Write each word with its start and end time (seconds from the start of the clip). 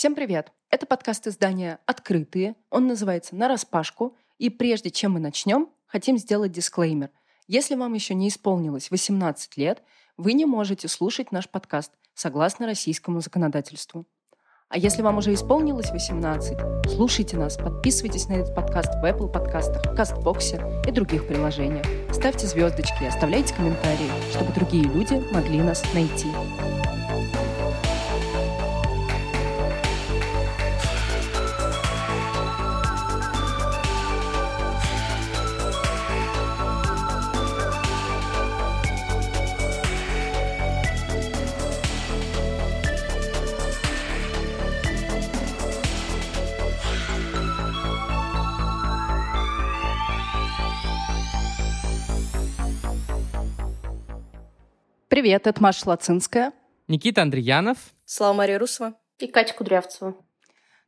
Всем 0.00 0.14
привет! 0.14 0.50
Это 0.70 0.86
подкаст 0.86 1.26
издания 1.26 1.78
«Открытые». 1.84 2.54
Он 2.70 2.86
называется 2.86 3.36
«На 3.36 3.48
распашку». 3.48 4.16
И 4.38 4.48
прежде 4.48 4.90
чем 4.90 5.12
мы 5.12 5.20
начнем, 5.20 5.68
хотим 5.86 6.16
сделать 6.16 6.52
дисклеймер. 6.52 7.10
Если 7.48 7.74
вам 7.74 7.92
еще 7.92 8.14
не 8.14 8.28
исполнилось 8.28 8.90
18 8.90 9.58
лет, 9.58 9.82
вы 10.16 10.32
не 10.32 10.46
можете 10.46 10.88
слушать 10.88 11.32
наш 11.32 11.50
подкаст 11.50 11.92
согласно 12.14 12.64
российскому 12.64 13.20
законодательству. 13.20 14.06
А 14.70 14.78
если 14.78 15.02
вам 15.02 15.18
уже 15.18 15.34
исполнилось 15.34 15.90
18, 15.90 16.56
слушайте 16.88 17.36
нас, 17.36 17.58
подписывайтесь 17.58 18.26
на 18.26 18.36
этот 18.36 18.54
подкаст 18.54 18.94
в 19.02 19.04
Apple 19.04 19.30
подкастах, 19.30 19.94
Кастбоксе 19.94 20.82
и 20.88 20.92
других 20.92 21.28
приложениях. 21.28 21.84
Ставьте 22.10 22.46
звездочки, 22.46 23.04
оставляйте 23.04 23.52
комментарии, 23.52 24.10
чтобы 24.32 24.50
другие 24.54 24.84
люди 24.84 25.22
могли 25.30 25.60
нас 25.60 25.84
найти. 25.92 26.28
Привет, 55.20 55.46
это 55.46 55.62
Маша 55.62 55.86
Лацинская. 55.86 56.54
Никита 56.88 57.20
Андреянов. 57.20 57.76
Слава 58.06 58.32
Мария 58.32 58.58
Русова. 58.58 58.94
И 59.18 59.26
Катя 59.26 59.52
Кудрявцева. 59.52 60.16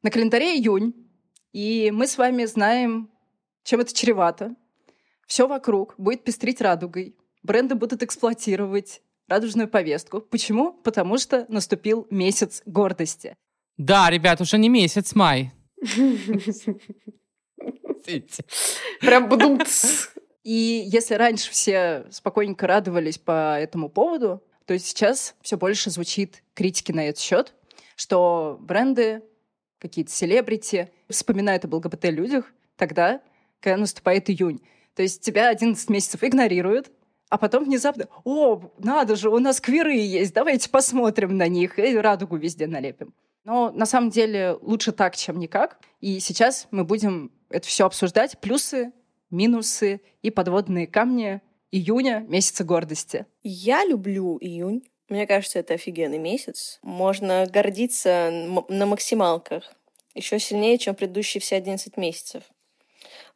На 0.03 0.11
календаре 0.11 0.57
июнь, 0.57 0.95
и 1.53 1.91
мы 1.91 2.07
с 2.07 2.17
вами 2.17 2.47
знаем, 2.47 3.11
чем 3.63 3.81
это 3.81 3.93
чревато. 3.93 4.55
Все 5.27 5.47
вокруг 5.47 5.97
будет 5.99 6.25
пестрить 6.25 6.63
радугой. 6.63 7.15
Бренды 7.43 7.75
будут 7.75 8.03
эксплуатировать 8.03 9.03
радужную 9.29 9.69
повестку. 9.69 10.23
Почему? 10.23 10.73
Потому 10.83 11.19
что 11.19 11.45
наступил 11.51 12.07
месяц 12.09 12.63
гордости. 12.65 13.37
Да, 13.77 14.09
ребят, 14.09 14.41
уже 14.41 14.57
не 14.57 14.71
месяц, 14.71 15.15
май. 15.15 15.53
Прям 19.03 19.29
будум 19.29 19.59
и 20.45 20.85
если 20.87 21.15
раньше 21.15 21.51
все 21.51 22.07
спокойненько 22.11 22.67
радовались 22.67 23.19
по 23.19 23.59
этому 23.59 23.89
поводу, 23.89 24.43
то 24.67 24.79
сейчас 24.79 25.35
все 25.43 25.57
больше 25.57 25.91
звучит 25.91 26.43
критики 26.55 26.93
на 26.93 27.09
этот 27.09 27.21
счет, 27.21 27.55
что 27.97 28.59
бренды, 28.61 29.23
какие-то 29.79 30.11
селебрити 30.11 30.91
вспоминают 31.09 31.65
об 31.65 31.75
ЛГБТ-людях 31.75 32.53
тогда, 32.77 33.21
когда 33.61 33.77
наступает 33.77 34.31
июнь. 34.31 34.61
То 34.95 35.03
есть 35.03 35.23
тебя 35.23 35.49
11 35.49 35.89
месяцев 35.91 36.23
игнорируют, 36.23 36.91
а 37.29 37.39
потом 37.39 37.65
внезапно, 37.65 38.09
о, 38.25 38.61
надо 38.79 39.17
же, 39.17 39.31
у 39.31 39.39
нас 39.39 39.61
квиры 39.61 39.95
есть, 39.95 40.35
давайте 40.35 40.69
посмотрим 40.69 41.37
на 41.37 41.49
них 41.49 41.79
и 41.79 41.97
радугу 41.97 42.37
везде 42.37 42.67
налепим. 42.67 43.15
Но 43.45 43.71
на 43.71 43.87
самом 43.87 44.11
деле 44.11 44.57
лучше 44.61 44.93
так, 44.93 45.17
чем 45.17 45.39
никак. 45.39 45.79
И 46.01 46.21
сейчас 46.21 46.69
мы 46.71 46.85
будем 46.85 47.33
это 47.49 47.67
все 47.67 47.87
обсуждать. 47.87 48.39
Плюсы 48.41 48.93
минусы 49.33 50.01
и 50.23 50.31
подводные 50.31 50.87
камни 50.87 51.41
июня, 51.73 52.25
месяца 52.29 52.65
гордости. 52.65 53.27
Я 53.43 53.85
люблю 53.85 54.39
июнь. 54.41 54.83
Мне 55.09 55.27
кажется, 55.27 55.59
это 55.59 55.75
офигенный 55.75 56.19
месяц. 56.19 56.79
Можно 56.83 57.47
гордиться 57.47 58.31
на 58.69 58.87
максималках. 58.87 59.75
Еще 60.15 60.39
сильнее, 60.39 60.79
чем 60.79 60.95
предыдущие 60.95 61.41
все 61.41 61.57
11 61.57 61.97
месяцев. 61.97 62.45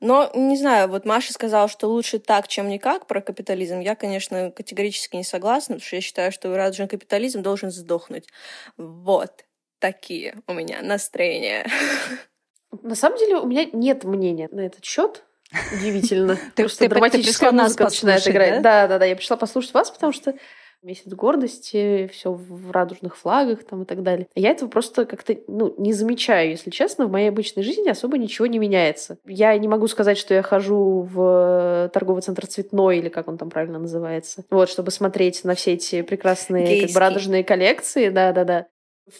Но, 0.00 0.30
не 0.34 0.56
знаю, 0.56 0.88
вот 0.88 1.06
Маша 1.06 1.32
сказала, 1.32 1.68
что 1.68 1.88
лучше 1.88 2.18
так, 2.18 2.48
чем 2.48 2.68
никак 2.68 3.06
про 3.06 3.20
капитализм. 3.20 3.80
Я, 3.80 3.94
конечно, 3.94 4.50
категорически 4.50 5.16
не 5.16 5.24
согласна, 5.24 5.76
потому 5.76 5.86
что 5.86 5.96
я 5.96 6.02
считаю, 6.02 6.32
что 6.32 6.54
радужный 6.54 6.88
капитализм 6.88 7.42
должен 7.42 7.70
сдохнуть. 7.70 8.28
Вот 8.76 9.44
такие 9.78 10.42
у 10.46 10.52
меня 10.52 10.82
настроения. 10.82 11.66
На 12.82 12.94
самом 12.94 13.18
деле 13.18 13.36
у 13.36 13.46
меня 13.46 13.64
нет 13.72 14.04
мнения 14.04 14.48
на 14.50 14.60
этот 14.60 14.84
счет. 14.84 15.25
Удивительно. 15.72 16.36
Ты, 16.54 16.62
Просто 16.64 16.88
драматическая 16.88 17.52
музыка 17.52 17.84
начинает 17.84 18.26
играть. 18.28 18.62
Да? 18.62 18.88
да, 18.88 18.98
да, 18.98 19.04
Я 19.04 19.16
пришла 19.16 19.36
послушать 19.36 19.74
вас, 19.74 19.90
потому 19.90 20.12
что 20.12 20.34
месяц 20.82 21.12
гордости, 21.12 22.08
все 22.12 22.32
в 22.32 22.70
радужных 22.70 23.16
флагах 23.16 23.64
там 23.64 23.82
и 23.82 23.84
так 23.84 24.02
далее. 24.02 24.28
Я 24.34 24.50
этого 24.50 24.68
просто 24.68 25.04
как-то 25.04 25.36
ну, 25.48 25.74
не 25.78 25.92
замечаю, 25.92 26.50
если 26.50 26.70
честно. 26.70 27.06
В 27.06 27.10
моей 27.10 27.28
обычной 27.28 27.62
жизни 27.62 27.88
особо 27.88 28.18
ничего 28.18 28.46
не 28.46 28.58
меняется. 28.58 29.18
Я 29.26 29.56
не 29.58 29.68
могу 29.68 29.88
сказать, 29.88 30.18
что 30.18 30.34
я 30.34 30.42
хожу 30.42 31.08
в 31.12 31.90
торговый 31.92 32.22
центр 32.22 32.46
цветной, 32.46 32.98
или 32.98 33.08
как 33.08 33.28
он 33.28 33.38
там 33.38 33.50
правильно 33.50 33.78
называется, 33.78 34.44
вот, 34.50 34.68
чтобы 34.68 34.90
смотреть 34.90 35.44
на 35.44 35.54
все 35.54 35.72
эти 35.72 36.02
прекрасные 36.02 36.82
как 36.82 36.94
бы, 36.94 37.00
радужные 37.00 37.44
коллекции. 37.44 38.08
Да-да-да 38.08 38.66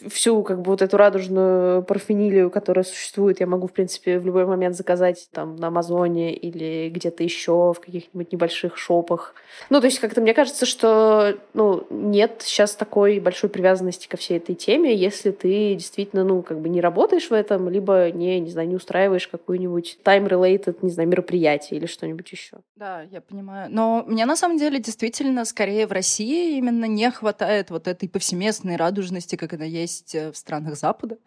всю 0.08 0.42
как 0.42 0.62
бы 0.62 0.72
вот 0.72 0.82
эту 0.82 0.96
радужную 0.96 1.82
парфенилию, 1.82 2.50
которая 2.50 2.84
существует, 2.84 3.38
я 3.40 3.46
могу, 3.46 3.68
в 3.68 3.72
принципе, 3.72 4.18
в 4.18 4.26
любой 4.26 4.44
момент 4.44 4.74
заказать 4.74 5.28
там 5.32 5.56
на 5.56 5.68
Амазоне 5.68 6.34
или 6.34 6.90
где-то 6.90 7.22
еще 7.22 7.72
в 7.72 7.80
каких-нибудь 7.80 8.32
небольших 8.32 8.76
шопах. 8.76 9.34
Ну, 9.70 9.80
то 9.80 9.86
есть 9.86 10.00
как-то 10.00 10.20
мне 10.20 10.34
кажется, 10.34 10.66
что 10.66 11.38
ну, 11.54 11.86
нет 11.90 12.42
сейчас 12.44 12.74
такой 12.74 13.20
большой 13.20 13.48
привязанности 13.48 14.08
ко 14.08 14.16
всей 14.16 14.38
этой 14.38 14.56
теме, 14.56 14.94
если 14.94 15.30
ты 15.30 15.74
действительно, 15.74 16.24
ну, 16.24 16.42
как 16.42 16.60
бы 16.60 16.68
не 16.68 16.80
работаешь 16.80 17.30
в 17.30 17.32
этом, 17.32 17.68
либо 17.68 18.10
не, 18.10 18.40
не 18.40 18.50
знаю, 18.50 18.68
не 18.68 18.76
устраиваешь 18.76 19.28
какую-нибудь 19.28 19.98
time-related, 20.04 20.78
не 20.82 20.90
знаю, 20.90 21.08
мероприятие 21.08 21.78
или 21.78 21.86
что-нибудь 21.86 22.30
еще. 22.32 22.58
Да, 22.74 23.02
я 23.02 23.20
понимаю. 23.20 23.68
Но 23.70 24.04
мне 24.06 24.26
на 24.26 24.36
самом 24.36 24.58
деле 24.58 24.80
действительно 24.80 25.44
скорее 25.44 25.86
в 25.86 25.92
России 25.92 26.58
именно 26.58 26.86
не 26.86 27.08
хватает 27.12 27.70
вот 27.70 27.86
этой 27.86 28.08
повсеместной 28.08 28.76
радужности, 28.76 29.36
как 29.36 29.52
она 29.52 29.75
есть 29.80 30.14
э, 30.14 30.32
в 30.32 30.36
странах 30.36 30.76
Запада. 30.76 31.18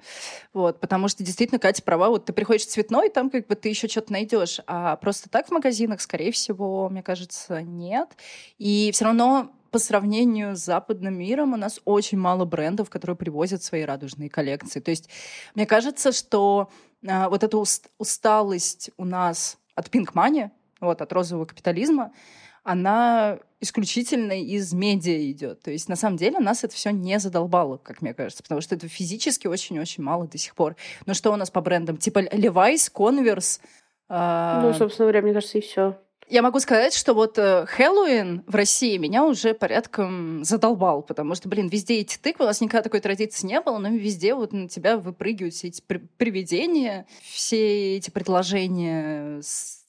Вот, 0.54 0.80
потому 0.80 1.08
что 1.08 1.24
действительно, 1.24 1.60
Катя 1.60 1.84
права, 1.84 2.10
вот 2.10 2.26
ты 2.26 2.34
приходишь 2.34 2.66
цветной, 2.66 3.10
там 3.10 3.30
как 3.30 3.48
бы 3.48 3.56
ты 3.56 3.70
еще 3.70 3.88
что-то 3.88 4.12
найдешь, 4.12 4.60
а 4.68 4.96
просто 4.98 5.30
так 5.30 5.48
в 5.48 5.52
магазинах, 5.52 6.02
скорее 6.02 6.32
всего, 6.32 6.90
мне 6.90 7.04
кажется, 7.04 7.62
нет. 7.62 8.10
И 8.58 8.92
все 8.94 9.06
равно 9.06 9.52
по 9.72 9.80
сравнению 9.80 10.56
с 10.56 10.60
западным 10.60 11.18
миром 11.18 11.54
у 11.54 11.58
нас 11.58 11.80
очень 11.86 12.18
мало 12.18 12.46
брендов, 12.46 12.90
которые 12.90 13.16
привозят 13.16 13.64
свои 13.64 13.84
радужные 13.84 14.30
коллекции. 14.30 14.80
То 14.80 14.92
есть 14.92 15.10
мне 15.56 15.66
кажется, 15.66 16.12
что 16.12 16.70
а, 17.08 17.30
вот 17.30 17.44
эта 17.44 17.58
уст 17.58 17.90
усталость 17.98 18.92
у 18.98 19.06
нас 19.06 19.58
от 19.76 19.94
Money, 19.94 20.50
вот, 20.82 21.02
от 21.02 21.14
розового 21.14 21.46
капитализма, 21.46 22.12
она 22.64 23.40
исключительно 23.62 24.42
из 24.42 24.74
медиа 24.74 25.32
идет. 25.32 25.62
То 25.62 25.72
есть, 25.72 25.90
на 25.90 25.96
самом 25.96 26.18
деле, 26.18 26.40
нас 26.40 26.64
это 26.64 26.74
все 26.76 26.92
не 26.92 27.20
задолбало, 27.20 27.78
как 27.78 28.02
мне 28.02 28.14
кажется, 28.14 28.44
потому 28.44 28.62
что 28.62 28.76
это 28.76 28.88
физически 28.88 29.48
очень-очень 29.48 30.04
мало 30.04 30.28
до 30.28 30.38
сих 30.38 30.56
пор. 30.56 30.76
Но 31.06 31.14
что 31.14 31.32
у 31.32 31.36
нас 31.36 31.52
по 31.52 31.62
брендам? 31.62 31.98
Типа 31.98 32.20
Levi's, 32.20 32.92
Converse. 32.94 33.60
Э... 34.10 34.62
Ну, 34.62 34.74
собственно 34.74 35.06
говоря, 35.06 35.22
мне 35.22 35.34
кажется, 35.34 35.58
и 35.58 35.62
все. 35.62 35.98
Я 36.30 36.44
могу 36.44 36.60
сказать, 36.60 36.94
что 36.94 37.16
вот 37.16 37.40
э, 37.40 37.66
Хэллоуин 37.66 38.44
в 38.46 38.54
России 38.54 38.98
меня 38.98 39.26
уже 39.26 39.56
порядком 39.56 40.44
задолбал, 40.44 41.02
потому 41.02 41.34
что, 41.34 41.50
блин, 41.50 41.70
везде 41.70 42.02
эти 42.02 42.20
тыквы, 42.20 42.46
у 42.46 42.48
нас 42.48 42.62
никогда 42.62 42.84
такой 42.84 43.00
традиции 43.00 43.48
не 43.48 43.60
было, 43.60 43.80
но 43.80 43.90
везде 43.90 44.36
вот 44.36 44.54
на 44.54 44.70
тебя 44.70 44.98
выпрыгивают 44.98 45.56
все 45.56 45.70
эти 45.70 45.82
привидения, 45.82 47.08
все 47.24 47.98
эти 47.98 48.12
предложения 48.12 49.42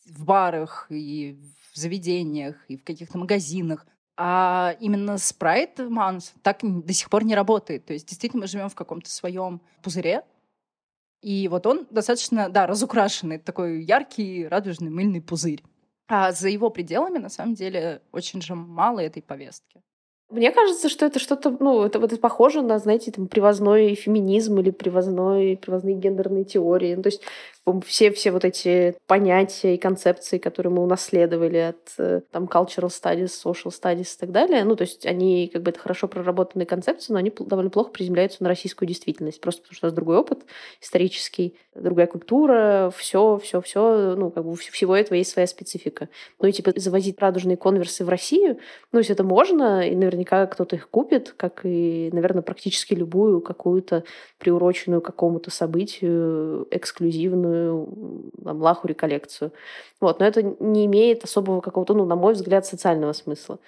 в 0.06 0.24
барах 0.24 0.86
и 0.88 1.36
заведениях 1.80 2.56
и 2.68 2.76
в 2.76 2.84
каких-то 2.84 3.18
магазинах. 3.18 3.86
А 4.16 4.76
именно 4.80 5.12
Sprite 5.12 5.88
Month 5.88 6.32
так 6.42 6.58
до 6.62 6.92
сих 6.92 7.08
пор 7.08 7.24
не 7.24 7.34
работает. 7.34 7.86
То 7.86 7.92
есть 7.92 8.06
действительно 8.06 8.42
мы 8.42 8.46
живем 8.46 8.68
в 8.68 8.74
каком-то 8.74 9.10
своем 9.10 9.60
пузыре, 9.82 10.22
и 11.22 11.48
вот 11.48 11.66
он 11.66 11.86
достаточно, 11.90 12.48
да, 12.48 12.66
разукрашенный, 12.66 13.38
такой 13.38 13.82
яркий, 13.82 14.46
радужный 14.46 14.90
мыльный 14.90 15.20
пузырь. 15.20 15.62
А 16.08 16.32
за 16.32 16.48
его 16.48 16.70
пределами, 16.70 17.18
на 17.18 17.28
самом 17.28 17.54
деле, 17.54 18.02
очень 18.10 18.40
же 18.42 18.54
мало 18.54 19.00
этой 19.00 19.22
повестки. 19.22 19.80
Мне 20.30 20.52
кажется, 20.52 20.88
что 20.88 21.06
это 21.06 21.18
что-то, 21.18 21.56
ну, 21.58 21.82
это 21.82 21.98
вот 21.98 22.12
это 22.12 22.20
похоже 22.20 22.62
на, 22.62 22.78
знаете, 22.78 23.10
там, 23.10 23.26
привозной 23.26 23.94
феминизм 23.94 24.60
или 24.60 24.70
привозной, 24.70 25.56
привозные 25.56 25.96
гендерные 25.96 26.44
теории. 26.44 26.94
Ну, 26.94 27.02
то 27.02 27.08
есть 27.08 27.22
все, 27.84 28.10
все 28.10 28.32
вот 28.32 28.44
эти 28.44 28.96
понятия 29.06 29.74
и 29.74 29.78
концепции, 29.78 30.38
которые 30.38 30.72
мы 30.72 30.82
унаследовали 30.82 31.58
от 31.58 31.94
э, 31.98 32.22
там 32.30 32.44
cultural 32.44 32.88
studies, 32.88 33.30
social 33.44 33.70
studies 33.70 34.16
и 34.16 34.18
так 34.18 34.32
далее, 34.32 34.64
ну, 34.64 34.76
то 34.76 34.82
есть 34.82 35.06
они 35.06 35.48
как 35.52 35.62
бы 35.62 35.70
это 35.70 35.78
хорошо 35.78 36.08
проработанные 36.08 36.66
концепции, 36.66 37.12
но 37.12 37.18
они 37.18 37.30
довольно 37.38 37.70
плохо 37.70 37.90
приземляются 37.90 38.42
на 38.42 38.48
российскую 38.48 38.88
действительность, 38.88 39.40
просто 39.40 39.62
потому 39.62 39.74
что 39.76 39.86
у 39.86 39.88
нас 39.88 39.94
другой 39.94 40.16
опыт 40.16 40.40
исторический, 40.80 41.56
другая 41.74 42.06
культура, 42.06 42.92
все, 42.96 43.38
все, 43.38 43.60
все, 43.60 44.14
ну, 44.16 44.30
как 44.30 44.44
бы 44.44 44.56
всего 44.56 44.96
этого 44.96 45.16
есть 45.16 45.30
своя 45.30 45.46
специфика. 45.46 46.08
Ну 46.40 46.48
и 46.48 46.52
типа 46.52 46.72
завозить 46.76 47.20
радужные 47.20 47.56
конверсы 47.56 48.04
в 48.04 48.08
Россию, 48.08 48.58
ну, 48.92 48.98
если 48.98 49.14
это 49.14 49.22
можно, 49.22 49.86
и 49.86 49.94
наверняка 50.20 50.46
кто-то 50.46 50.76
их 50.76 50.88
купит, 50.90 51.34
как 51.36 51.60
и, 51.64 52.10
наверное, 52.12 52.42
практически 52.42 52.94
любую 52.94 53.40
какую-то 53.40 54.04
приуроченную 54.38 55.00
какому-то 55.00 55.50
событию 55.50 56.66
эксклюзивную 56.70 58.30
там, 58.44 58.60
лахури 58.60 58.92
коллекцию. 58.92 59.52
Вот, 60.00 60.20
но 60.20 60.26
это 60.26 60.42
не 60.42 60.86
имеет 60.86 61.24
особого 61.24 61.60
какого-то, 61.60 61.94
ну, 61.94 62.04
на 62.04 62.16
мой 62.16 62.34
взгляд, 62.34 62.66
социального 62.66 63.12
смысла. 63.12 63.58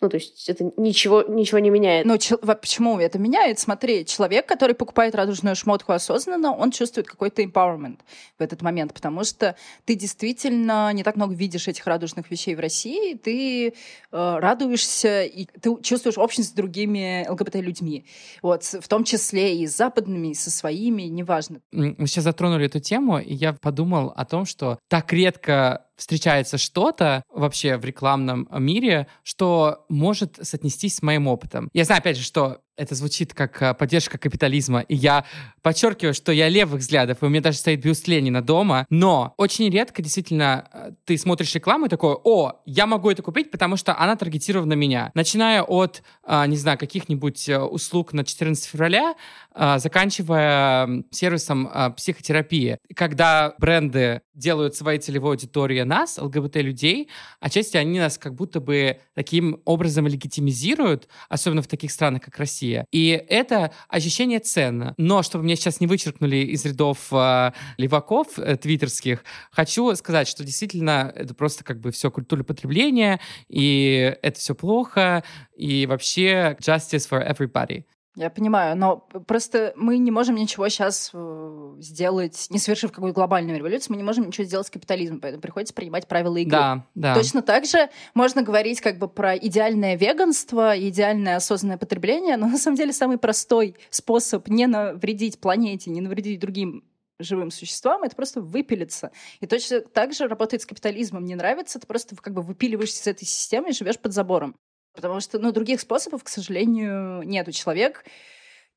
Ну, 0.00 0.08
то 0.08 0.16
есть 0.16 0.48
это 0.48 0.70
ничего, 0.76 1.22
ничего 1.22 1.58
не 1.58 1.70
меняет. 1.70 2.06
Но 2.06 2.16
ч- 2.18 2.36
почему 2.36 3.00
это 3.00 3.18
меняет? 3.18 3.58
Смотри, 3.58 4.06
человек, 4.06 4.46
который 4.46 4.76
покупает 4.76 5.16
радужную 5.16 5.56
шмотку 5.56 5.92
осознанно, 5.92 6.54
он 6.54 6.70
чувствует 6.70 7.08
какой-то 7.08 7.42
empowerment 7.42 7.98
в 8.38 8.42
этот 8.42 8.62
момент, 8.62 8.94
потому 8.94 9.24
что 9.24 9.56
ты 9.86 9.96
действительно 9.96 10.92
не 10.92 11.02
так 11.02 11.16
много 11.16 11.34
видишь 11.34 11.66
этих 11.66 11.84
радужных 11.86 12.30
вещей 12.30 12.54
в 12.54 12.60
России, 12.60 13.14
ты 13.14 13.68
э, 13.68 13.72
радуешься, 14.12 15.24
и 15.24 15.46
ты 15.46 15.76
чувствуешь 15.82 16.16
общность 16.16 16.50
с 16.50 16.52
другими 16.52 17.26
ЛГБТ-людьми. 17.28 18.04
Вот, 18.40 18.62
в 18.62 18.86
том 18.86 19.02
числе 19.02 19.56
и 19.56 19.66
с 19.66 19.76
западными, 19.76 20.28
и 20.28 20.34
со 20.34 20.52
своими, 20.52 21.02
неважно. 21.02 21.60
Мы 21.72 21.96
сейчас 22.06 22.22
затронули 22.22 22.66
эту 22.66 22.78
тему, 22.78 23.18
и 23.18 23.34
я 23.34 23.52
подумал 23.52 24.12
о 24.14 24.24
том, 24.24 24.46
что 24.46 24.78
так 24.88 25.12
редко 25.12 25.87
встречается 25.98 26.56
что-то 26.56 27.24
вообще 27.28 27.76
в 27.76 27.84
рекламном 27.84 28.48
мире, 28.52 29.08
что 29.22 29.84
может 29.88 30.38
соотнестись 30.40 30.96
с 30.96 31.02
моим 31.02 31.26
опытом. 31.26 31.68
Я 31.74 31.84
знаю, 31.84 31.98
опять 31.98 32.16
же, 32.16 32.22
что 32.22 32.62
это 32.78 32.94
звучит 32.94 33.34
как 33.34 33.60
э, 33.60 33.74
поддержка 33.74 34.16
капитализма, 34.16 34.80
и 34.80 34.94
я 34.94 35.24
подчеркиваю, 35.62 36.14
что 36.14 36.32
я 36.32 36.48
левых 36.48 36.80
взглядов, 36.80 37.18
и 37.20 37.26
у 37.26 37.28
меня 37.28 37.42
даже 37.42 37.58
стоит 37.58 37.82
бюст 37.82 38.06
Ленина 38.06 38.40
дома, 38.40 38.86
но 38.88 39.34
очень 39.36 39.68
редко 39.68 40.00
действительно 40.00 40.68
э, 40.72 40.92
ты 41.04 41.18
смотришь 41.18 41.54
рекламу 41.54 41.86
и 41.86 41.88
такой, 41.88 42.16
о, 42.24 42.60
я 42.64 42.86
могу 42.86 43.10
это 43.10 43.22
купить, 43.22 43.50
потому 43.50 43.76
что 43.76 43.98
она 43.98 44.16
таргетирована 44.16 44.68
на 44.68 44.78
меня. 44.78 45.10
Начиная 45.14 45.62
от, 45.62 46.02
э, 46.26 46.46
не 46.46 46.56
знаю, 46.56 46.78
каких-нибудь 46.78 47.48
услуг 47.48 48.12
на 48.12 48.24
14 48.24 48.64
февраля, 48.64 49.14
заканчивая 49.54 51.02
сервисом 51.10 51.68
психотерапии. 51.96 52.78
Когда 52.94 53.54
бренды 53.58 54.20
делают 54.38 54.76
своей 54.76 55.00
целевой 55.00 55.32
аудиторией 55.32 55.84
нас, 55.84 56.18
ЛГБТ-людей, 56.18 57.08
отчасти 57.40 57.76
они 57.76 57.98
нас 57.98 58.18
как 58.18 58.34
будто 58.34 58.60
бы 58.60 58.98
таким 59.14 59.60
образом 59.64 60.06
легитимизируют, 60.06 61.08
особенно 61.28 61.62
в 61.62 61.66
таких 61.66 61.90
странах, 61.90 62.22
как 62.22 62.38
Россия, 62.38 62.67
Россия. 62.68 62.86
И 62.92 63.08
это 63.28 63.72
ощущение 63.88 64.40
ценно. 64.40 64.94
Но 64.96 65.22
чтобы 65.22 65.44
меня 65.44 65.56
сейчас 65.56 65.80
не 65.80 65.86
вычеркнули 65.86 66.36
из 66.36 66.64
рядов 66.64 67.08
э, 67.12 67.52
леваков 67.76 68.38
э, 68.38 68.56
твиттерских, 68.56 69.24
хочу 69.50 69.94
сказать, 69.96 70.28
что 70.28 70.44
действительно 70.44 71.12
это 71.14 71.34
просто 71.34 71.64
как 71.64 71.80
бы 71.80 71.90
все 71.90 72.10
культура 72.10 72.44
потребления, 72.44 73.20
и 73.48 74.16
это 74.22 74.38
все 74.38 74.54
плохо, 74.54 75.24
и 75.56 75.86
вообще 75.86 76.56
justice 76.60 77.08
for 77.08 77.26
everybody. 77.26 77.84
Я 78.18 78.30
понимаю, 78.30 78.76
но 78.76 78.96
просто 78.96 79.72
мы 79.76 79.98
не 79.98 80.10
можем 80.10 80.34
ничего 80.34 80.68
сейчас 80.68 81.10
э, 81.14 81.74
сделать, 81.78 82.48
не 82.50 82.58
совершив 82.58 82.90
какую-то 82.90 83.14
глобальную 83.14 83.56
революцию, 83.56 83.92
мы 83.92 83.96
не 83.96 84.02
можем 84.02 84.26
ничего 84.26 84.44
сделать 84.44 84.66
с 84.66 84.70
капитализмом, 84.70 85.20
поэтому 85.20 85.40
приходится 85.40 85.72
принимать 85.72 86.08
правила 86.08 86.36
игры. 86.36 86.50
Да, 86.50 86.86
да. 86.96 87.14
Точно 87.14 87.42
так 87.42 87.64
же 87.64 87.88
можно 88.14 88.42
говорить 88.42 88.80
как 88.80 88.98
бы 88.98 89.06
про 89.06 89.36
идеальное 89.36 89.96
веганство, 89.96 90.76
идеальное 90.76 91.36
осознанное 91.36 91.78
потребление, 91.78 92.36
но 92.36 92.48
на 92.48 92.58
самом 92.58 92.76
деле 92.76 92.92
самый 92.92 93.18
простой 93.18 93.76
способ 93.88 94.48
не 94.48 94.66
навредить 94.66 95.38
планете, 95.38 95.90
не 95.90 96.00
навредить 96.00 96.40
другим 96.40 96.82
живым 97.20 97.52
существам, 97.52 98.02
это 98.02 98.16
просто 98.16 98.40
выпилиться. 98.40 99.12
И 99.38 99.46
точно 99.46 99.80
так 99.80 100.12
же 100.12 100.26
работает 100.26 100.62
с 100.62 100.66
капитализмом. 100.66 101.24
Не 101.24 101.36
нравится, 101.36 101.78
ты 101.78 101.86
просто 101.86 102.16
как 102.16 102.34
бы 102.34 102.42
выпиливаешься 102.42 103.02
из 103.02 103.06
этой 103.06 103.26
системы 103.26 103.70
и 103.70 103.72
живешь 103.72 103.98
под 103.98 104.12
забором. 104.12 104.56
Потому 104.98 105.20
что, 105.20 105.38
ну, 105.38 105.52
других 105.52 105.80
способов, 105.80 106.24
к 106.24 106.28
сожалению, 106.28 107.22
нету. 107.22 107.52
Человек 107.52 108.04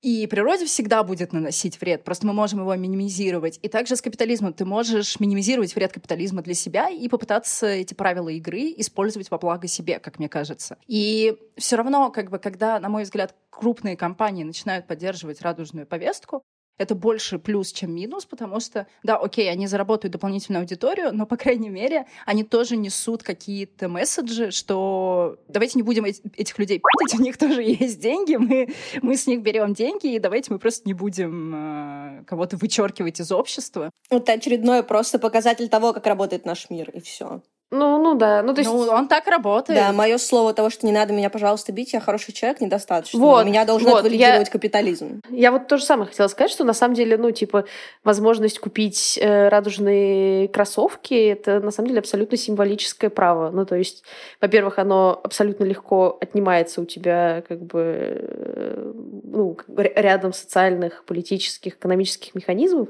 и 0.03 0.27
природе 0.27 0.67
всегда 0.67 1.01
будет 1.03 1.33
наносить 1.33 1.81
вред, 1.81 2.03
просто 2.03 2.27
мы 2.27 2.33
можем 2.33 2.59
его 2.59 2.75
минимизировать. 2.75 3.57
И 3.63 3.67
также 3.67 3.95
с 3.95 4.01
капитализмом 4.03 4.53
ты 4.53 4.63
можешь 4.63 5.19
минимизировать 5.19 5.75
вред 5.75 5.93
капитализма 5.93 6.43
для 6.43 6.53
себя 6.53 6.89
и 6.89 7.07
попытаться 7.07 7.65
эти 7.65 7.95
правила 7.95 8.29
игры 8.29 8.71
использовать 8.77 9.31
во 9.31 9.39
благо 9.39 9.67
себе, 9.67 9.97
как 9.97 10.19
мне 10.19 10.29
кажется. 10.29 10.77
И 10.85 11.35
все 11.57 11.75
равно, 11.75 12.11
как 12.11 12.29
бы, 12.29 12.37
когда, 12.37 12.79
на 12.79 12.89
мой 12.89 13.01
взгляд, 13.01 13.33
крупные 13.49 13.97
компании 13.97 14.43
начинают 14.43 14.85
поддерживать 14.85 15.41
радужную 15.41 15.87
повестку, 15.87 16.43
это 16.81 16.95
больше 16.95 17.37
плюс, 17.37 17.71
чем 17.71 17.93
минус, 17.93 18.25
потому 18.25 18.59
что, 18.59 18.87
да, 19.03 19.17
окей, 19.17 19.49
они 19.51 19.67
заработают 19.67 20.13
дополнительную 20.13 20.61
аудиторию, 20.61 21.13
но, 21.13 21.25
по 21.25 21.37
крайней 21.37 21.69
мере, 21.69 22.07
они 22.25 22.43
тоже 22.43 22.75
несут 22.75 23.21
какие-то 23.21 23.87
месседжи, 23.87 24.49
что 24.51 25.37
давайте 25.47 25.77
не 25.77 25.83
будем 25.83 26.05
этих 26.05 26.57
людей 26.57 26.79
пить, 26.79 27.19
у 27.19 27.21
них 27.21 27.37
тоже 27.37 27.61
есть 27.61 27.99
деньги, 27.99 28.35
мы, 28.35 28.69
мы 29.01 29.15
с 29.15 29.27
них 29.27 29.41
берем 29.41 29.73
деньги, 29.73 30.15
и 30.15 30.19
давайте 30.19 30.51
мы 30.51 30.59
просто 30.59 30.87
не 30.87 30.93
будем 30.93 31.53
э, 31.53 32.23
кого-то 32.25 32.57
вычеркивать 32.57 33.19
из 33.19 33.31
общества. 33.31 33.91
Это 34.09 34.33
очередной 34.33 34.83
просто 34.83 35.19
показатель 35.19 35.69
того, 35.69 35.93
как 35.93 36.07
работает 36.07 36.45
наш 36.45 36.69
мир, 36.69 36.89
и 36.89 36.99
все. 36.99 37.41
Ну, 37.71 37.97
ну 38.03 38.15
да. 38.15 38.43
Ну, 38.43 38.53
то 38.53 38.59
есть... 38.59 38.69
ну, 38.69 38.79
он 38.79 39.07
так 39.07 39.27
работает. 39.27 39.79
Да, 39.79 39.93
мое 39.93 40.17
слово 40.17 40.53
того, 40.53 40.69
что 40.69 40.85
не 40.85 40.91
надо 40.91 41.13
меня, 41.13 41.29
пожалуйста, 41.29 41.71
бить, 41.71 41.93
я 41.93 42.01
хороший 42.01 42.33
человек, 42.33 42.59
недостаточно. 42.59 43.17
Вот, 43.17 43.45
меня 43.45 43.63
должен 43.63 43.89
вот, 43.89 44.03
валидировать 44.03 44.47
я... 44.47 44.51
капитализм. 44.51 45.21
Я 45.29 45.53
вот 45.53 45.67
то 45.67 45.77
же 45.77 45.85
самое 45.85 46.09
хотела 46.09 46.27
сказать, 46.27 46.51
что 46.51 46.65
на 46.65 46.73
самом 46.73 46.95
деле, 46.95 47.17
ну, 47.17 47.31
типа, 47.31 47.63
возможность 48.03 48.59
купить 48.59 49.17
э, 49.21 49.47
радужные 49.47 50.49
кроссовки, 50.49 51.13
это 51.13 51.61
на 51.61 51.71
самом 51.71 51.87
деле 51.87 51.99
абсолютно 51.99 52.35
символическое 52.35 53.09
право. 53.09 53.51
Ну, 53.51 53.65
то 53.65 53.75
есть, 53.75 54.03
во-первых, 54.41 54.77
оно 54.77 55.21
абсолютно 55.23 55.63
легко 55.63 56.17
отнимается 56.19 56.81
у 56.81 56.85
тебя, 56.85 57.41
как 57.47 57.61
бы, 57.61 57.81
э, 57.83 58.91
ну, 59.23 59.57
рядом 59.77 60.33
социальных, 60.33 61.05
политических, 61.05 61.75
экономических 61.75 62.35
механизмов. 62.35 62.89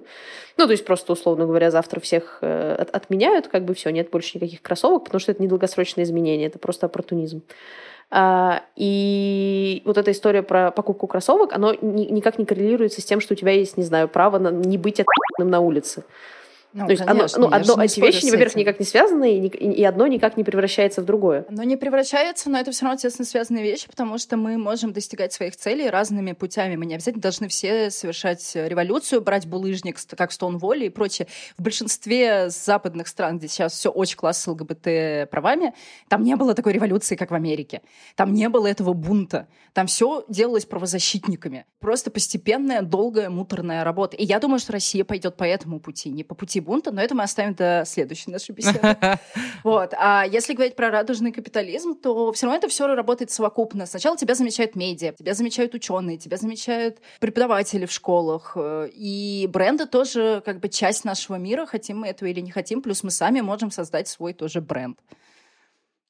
Ну, 0.58 0.66
то 0.66 0.72
есть, 0.72 0.86
просто, 0.86 1.14
условно 1.14 1.46
говоря, 1.46 1.70
завтра 1.70 2.00
всех 2.00 2.40
э, 2.42 2.76
от 2.80 2.90
отменяют, 2.90 3.48
как 3.48 3.64
бы 3.64 3.76
все, 3.76 3.92
нет 3.92 4.10
больше 4.10 4.38
никаких 4.38 4.62
кроссовок, 4.72 5.04
потому 5.04 5.20
что 5.20 5.34
это 5.34 5.42
не 5.42 5.50
долгосрочное 5.50 6.06
изменение, 6.06 6.48
это 6.48 6.58
просто 6.58 6.86
оппортунизм. 6.86 7.42
А, 8.10 8.64
и 8.78 9.82
вот 9.86 9.98
эта 9.98 10.12
история 10.12 10.44
про 10.44 10.72
покупку 10.72 11.08
кроссовок, 11.08 11.54
оно 11.54 11.74
никак 11.82 12.40
не 12.40 12.46
коррелируется 12.46 13.02
с 13.02 13.06
тем, 13.06 13.20
что 13.20 13.34
у 13.34 13.38
тебя 13.38 13.52
есть, 13.52 13.78
не 13.78 13.84
знаю, 13.84 14.08
право 14.08 14.40
на, 14.40 14.50
не 14.50 14.78
быть 14.78 15.02
отъебанным 15.02 15.52
на 15.52 15.60
улице. 15.60 16.04
Ну, 16.74 16.86
То 16.86 16.92
есть 16.92 17.04
конечно, 17.04 17.38
оно, 17.38 17.50
ну, 17.50 17.56
одно, 17.56 17.84
эти 17.84 18.00
вещи, 18.00 18.26
во-первых, 18.26 18.56
никак 18.56 18.80
не 18.80 18.86
связаны, 18.86 19.40
и, 19.40 19.48
и 19.48 19.84
одно 19.84 20.08
никак 20.08 20.38
не 20.38 20.46
превращается 20.46 21.02
в 21.02 21.06
другое. 21.06 21.46
Оно 21.50 21.64
не 21.64 21.76
превращается, 21.76 22.50
но 22.50 22.58
это 22.60 22.72
все 22.72 22.86
равно 22.86 22.98
тесно 22.98 23.26
связанные 23.26 23.64
вещи, 23.64 23.88
потому 23.90 24.18
что 24.18 24.38
мы 24.38 24.58
можем 24.58 24.94
достигать 24.94 25.34
своих 25.34 25.58
целей 25.58 25.90
разными 25.90 26.32
путями. 26.32 26.78
Мы 26.78 26.86
не 26.86 26.96
обязательно 26.96 27.22
должны 27.22 27.50
все 27.50 27.92
совершать 27.92 28.52
революцию, 28.56 29.22
брать 29.22 29.48
булыжник, 29.48 29.98
как 30.16 30.32
Стоунволли 30.32 30.86
и 30.86 30.90
прочее. 30.90 31.28
В 31.58 31.62
большинстве 31.62 32.50
западных 32.50 33.10
стран, 33.10 33.38
где 33.38 33.50
сейчас 33.50 33.74
все 33.74 33.90
очень 33.90 34.16
классно 34.16 34.42
с 34.42 34.48
ЛГБТ 34.48 35.30
правами, 35.30 35.74
там 36.08 36.24
не 36.24 36.36
было 36.38 36.54
такой 36.54 36.72
революции, 36.72 37.18
как 37.18 37.32
в 37.32 37.36
Америке. 37.36 37.82
Там 38.16 38.34
не 38.34 38.48
было 38.48 38.68
этого 38.68 38.94
бунта. 38.94 39.48
Там 39.74 39.88
все 39.88 40.24
делалось 40.30 40.66
правозащитниками. 40.66 41.66
Просто 41.80 42.12
постепенная, 42.12 42.82
долгая, 42.82 43.30
муторная 43.30 43.84
работа. 43.84 44.16
И 44.16 44.24
я 44.24 44.40
думаю, 44.40 44.60
что 44.60 44.72
Россия 44.72 45.04
пойдет 45.04 45.36
по 45.36 45.44
этому 45.44 45.80
пути, 45.80 46.10
не 46.10 46.24
по 46.24 46.34
пути 46.34 46.61
бунта, 46.62 46.92
но 46.92 47.02
это 47.02 47.16
мы 47.16 47.24
оставим 47.24 47.54
до 47.54 47.84
следующей 47.86 48.32
нашей 48.32 48.54
беседы. 48.54 48.80
Вот. 49.64 49.94
А 49.98 50.26
если 50.26 50.54
говорить 50.54 50.76
про 50.76 50.90
радужный 50.90 51.32
капитализм, 51.32 51.96
то 51.96 52.32
все 52.32 52.48
равно 52.48 52.58
это 52.58 52.68
все 52.68 52.88
работает 52.88 53.30
совокупно. 53.30 53.86
Сначала 53.86 54.18
тебя 54.18 54.34
замечают 54.34 54.76
медиа, 54.76 55.14
тебя 55.14 55.36
замечают 55.36 55.76
ученые, 55.76 56.18
тебя 56.18 56.38
замечают 56.38 56.98
преподаватели 57.20 57.86
в 57.86 57.92
школах. 57.92 58.54
Э, 58.56 58.90
и 58.92 59.48
бренды 59.52 59.86
тоже 59.86 60.42
как 60.46 60.60
бы 60.60 60.70
часть 60.70 61.06
нашего 61.06 61.36
мира, 61.36 61.66
хотим 61.66 62.00
мы 62.00 62.08
этого 62.08 62.28
или 62.30 62.40
не 62.40 62.52
хотим. 62.52 62.82
Плюс 62.82 63.04
мы 63.04 63.12
сами 63.12 63.42
можем 63.42 63.70
создать 63.70 64.08
свой 64.08 64.34
тоже 64.34 64.62
бренд 64.62 65.00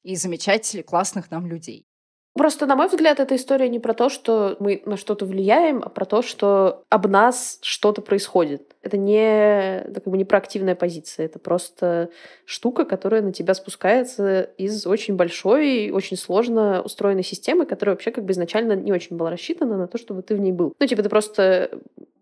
и 0.02 0.16
замечать 0.16 0.76
классных 0.86 1.30
нам 1.30 1.46
людей. 1.46 1.86
Просто, 2.34 2.64
на 2.64 2.76
мой 2.76 2.88
взгляд, 2.88 3.20
эта 3.20 3.36
история 3.36 3.68
не 3.68 3.78
про 3.78 3.92
то, 3.92 4.08
что 4.08 4.56
мы 4.58 4.82
на 4.86 4.96
что-то 4.96 5.26
влияем, 5.26 5.82
а 5.84 5.90
про 5.90 6.06
то, 6.06 6.22
что 6.22 6.82
об 6.88 7.06
нас 7.06 7.58
что-то 7.60 8.00
происходит. 8.00 8.74
Это 8.80 8.96
не, 8.96 9.80
это 9.80 10.00
как 10.00 10.10
бы 10.10 10.16
не 10.16 10.24
проактивная 10.24 10.74
позиция, 10.74 11.26
это 11.26 11.38
просто 11.38 12.08
штука, 12.46 12.86
которая 12.86 13.20
на 13.20 13.34
тебя 13.34 13.52
спускается 13.52 14.42
из 14.56 14.86
очень 14.86 15.14
большой, 15.14 15.90
очень 15.90 16.16
сложно 16.16 16.80
устроенной 16.80 17.22
системы, 17.22 17.66
которая 17.66 17.96
вообще 17.96 18.10
как 18.10 18.24
бы 18.24 18.32
изначально 18.32 18.72
не 18.72 18.92
очень 18.92 19.16
была 19.16 19.30
рассчитана 19.30 19.76
на 19.76 19.86
то, 19.86 19.98
чтобы 19.98 20.22
ты 20.22 20.34
в 20.34 20.40
ней 20.40 20.52
был. 20.52 20.74
Ну, 20.78 20.86
типа, 20.86 21.00
это 21.00 21.10
просто 21.10 21.70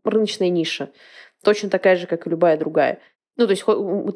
рыночная 0.02 0.48
ниша, 0.48 0.90
точно 1.44 1.70
такая 1.70 1.94
же, 1.94 2.08
как 2.08 2.26
и 2.26 2.30
любая 2.30 2.56
другая. 2.58 2.98
Ну, 3.40 3.46
то 3.46 3.52
есть 3.52 3.64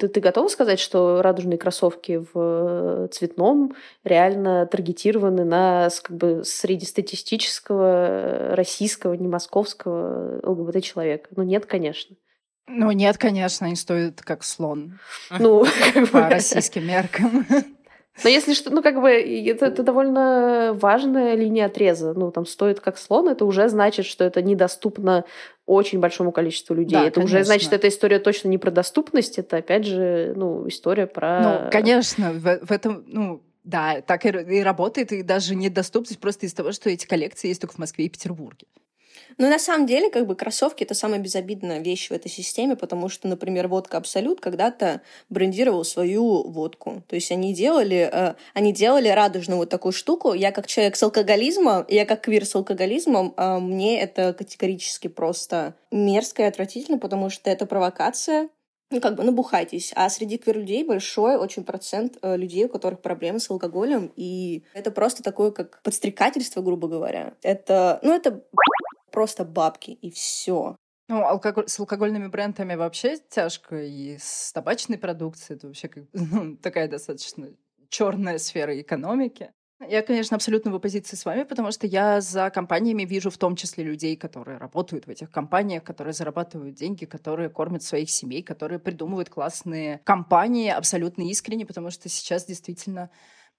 ты, 0.00 0.08
ты 0.08 0.20
готова 0.20 0.48
сказать, 0.48 0.78
что 0.78 1.22
радужные 1.22 1.56
кроссовки 1.56 2.22
в 2.34 3.08
цветном 3.10 3.74
реально 4.04 4.66
таргетированы 4.66 5.44
на 5.44 5.88
как 6.02 6.14
бы 6.14 6.42
среднестатистического 6.44 8.54
российского, 8.54 9.14
не 9.14 9.26
московского 9.26 10.46
ЛГБТ-человека? 10.46 11.30
Ну, 11.36 11.42
нет, 11.42 11.64
конечно. 11.64 12.16
Ну, 12.66 12.90
нет, 12.90 13.16
конечно, 13.16 13.66
они 13.66 13.76
стоят 13.76 14.20
как 14.20 14.44
слон. 14.44 14.98
Ну, 15.30 15.64
по 16.12 16.28
российским 16.28 16.86
меркам. 16.86 17.46
Но 18.22 18.30
если 18.30 18.54
что, 18.54 18.70
ну, 18.70 18.82
как 18.82 19.00
бы, 19.00 19.10
это, 19.10 19.66
это 19.66 19.82
довольно 19.82 20.72
важная 20.74 21.34
линия 21.34 21.66
отреза. 21.66 22.14
Ну, 22.14 22.30
там 22.30 22.46
стоит 22.46 22.80
как 22.80 22.96
слон, 22.96 23.28
это 23.28 23.44
уже 23.44 23.68
значит, 23.68 24.06
что 24.06 24.22
это 24.24 24.40
недоступно 24.40 25.24
очень 25.66 25.98
большому 25.98 26.30
количеству 26.30 26.74
людей. 26.74 26.98
Да, 26.98 27.06
это 27.06 27.14
конечно. 27.14 27.36
уже 27.36 27.44
значит, 27.44 27.72
эта 27.72 27.88
история 27.88 28.20
точно 28.20 28.48
не 28.48 28.58
про 28.58 28.70
доступность, 28.70 29.38
это, 29.38 29.56
опять 29.56 29.84
же, 29.84 30.32
ну, 30.36 30.68
история 30.68 31.06
про... 31.06 31.40
Ну, 31.40 31.70
конечно, 31.70 32.32
в, 32.32 32.66
в 32.66 32.70
этом, 32.70 33.04
ну, 33.06 33.42
да, 33.64 34.00
так 34.02 34.26
и, 34.26 34.28
и 34.28 34.60
работает, 34.62 35.10
и 35.10 35.22
даже 35.22 35.54
недоступность 35.56 36.20
просто 36.20 36.46
из 36.46 36.54
того, 36.54 36.72
что 36.72 36.90
эти 36.90 37.06
коллекции 37.06 37.48
есть 37.48 37.60
только 37.60 37.74
в 37.74 37.78
Москве 37.78 38.06
и 38.06 38.08
Петербурге. 38.08 38.66
Ну, 39.38 39.48
на 39.48 39.58
самом 39.58 39.86
деле, 39.86 40.10
как 40.10 40.26
бы 40.26 40.36
кроссовки— 40.36 40.82
это 40.84 40.94
самая 40.94 41.18
безобидная 41.18 41.80
вещь 41.80 42.08
в 42.08 42.12
этой 42.12 42.30
системе, 42.30 42.76
потому 42.76 43.08
что, 43.08 43.28
например, 43.28 43.68
водка 43.68 43.96
«Абсолют» 43.96 44.40
когда-то 44.40 45.00
брендировал 45.28 45.84
свою 45.84 46.48
водку. 46.48 47.02
То 47.08 47.16
есть 47.16 47.32
они 47.32 47.54
делали, 47.54 48.08
э, 48.12 48.34
они 48.54 48.72
делали 48.72 49.08
радужную 49.08 49.58
вот 49.58 49.70
такую 49.70 49.92
штуку. 49.92 50.34
Я 50.34 50.52
как 50.52 50.66
человек 50.66 50.96
с 50.96 51.02
алкоголизмом, 51.02 51.84
я 51.88 52.06
как 52.06 52.22
квир 52.22 52.44
с 52.44 52.54
алкоголизмом, 52.54 53.34
э, 53.36 53.58
мне 53.58 54.00
это 54.00 54.32
категорически 54.32 55.08
просто 55.08 55.74
мерзко 55.90 56.42
и 56.42 56.46
отвратительно, 56.46 56.98
потому 56.98 57.30
что 57.30 57.50
это 57.50 57.66
провокация, 57.66 58.48
ну, 58.90 59.00
как 59.00 59.16
бы 59.16 59.24
набухайтесь. 59.24 59.92
А 59.96 60.08
среди 60.08 60.38
квир-людей 60.38 60.84
большой 60.84 61.36
очень 61.36 61.64
процент 61.64 62.18
э, 62.22 62.36
людей, 62.36 62.64
у 62.66 62.68
которых 62.68 63.00
проблемы 63.00 63.40
с 63.40 63.50
алкоголем, 63.50 64.12
и 64.14 64.62
это 64.72 64.90
просто 64.90 65.22
такое, 65.22 65.50
как 65.50 65.82
подстрекательство, 65.82 66.62
грубо 66.62 66.86
говоря. 66.86 67.34
Это, 67.42 67.98
ну, 68.02 68.14
это 68.14 68.44
просто 69.14 69.44
бабки, 69.44 69.92
и 69.92 70.10
все. 70.10 70.76
Ну, 71.08 71.24
алкоголь, 71.24 71.68
с 71.68 71.78
алкогольными 71.78 72.26
брендами 72.26 72.74
вообще 72.74 73.16
тяжко, 73.30 73.80
и 73.80 74.18
с 74.18 74.52
табачной 74.52 74.98
продукцией 74.98 75.56
это 75.56 75.68
вообще 75.68 75.88
как, 75.88 76.04
ну, 76.12 76.56
такая 76.56 76.88
достаточно 76.88 77.48
черная 77.90 78.38
сфера 78.38 78.78
экономики. 78.80 79.52
Я, 79.88 80.02
конечно, 80.02 80.36
абсолютно 80.36 80.72
в 80.72 80.74
оппозиции 80.76 81.14
с 81.16 81.24
вами, 81.24 81.44
потому 81.44 81.70
что 81.70 81.86
я 81.86 82.20
за 82.20 82.50
компаниями 82.50 83.04
вижу 83.04 83.30
в 83.30 83.38
том 83.38 83.54
числе 83.54 83.84
людей, 83.84 84.16
которые 84.16 84.58
работают 84.58 85.06
в 85.06 85.10
этих 85.10 85.30
компаниях, 85.30 85.84
которые 85.84 86.12
зарабатывают 86.12 86.74
деньги, 86.74 87.04
которые 87.04 87.50
кормят 87.50 87.82
своих 87.82 88.10
семей, 88.10 88.42
которые 88.42 88.78
придумывают 88.78 89.28
классные 89.28 90.00
компании 90.04 90.70
абсолютно 90.70 91.22
искренне, 91.22 91.66
потому 91.66 91.90
что 91.90 92.08
сейчас 92.08 92.46
действительно 92.46 93.10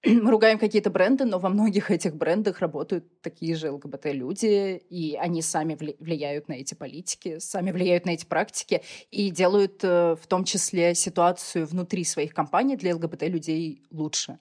мы 0.22 0.30
ругаем 0.30 0.58
какие-то 0.58 0.90
бренды, 0.90 1.24
но 1.24 1.38
во 1.38 1.48
многих 1.48 1.90
этих 1.90 2.14
брендах 2.14 2.60
работают 2.60 3.04
такие 3.22 3.56
же 3.56 3.70
ЛГБТ-люди, 3.70 4.76
и 4.88 5.16
они 5.16 5.42
сами 5.42 5.76
влияют 5.98 6.48
на 6.48 6.54
эти 6.54 6.74
политики, 6.74 7.38
сами 7.40 7.72
влияют 7.72 8.06
на 8.06 8.10
эти 8.10 8.24
практики 8.24 8.82
и 9.10 9.30
делают 9.30 9.82
э, 9.82 10.14
в 10.14 10.26
том 10.28 10.44
числе 10.44 10.94
ситуацию 10.94 11.66
внутри 11.66 12.04
своих 12.04 12.34
компаний 12.34 12.76
для 12.76 12.94
ЛГБТ-людей 12.94 13.82
лучше. 13.90 14.38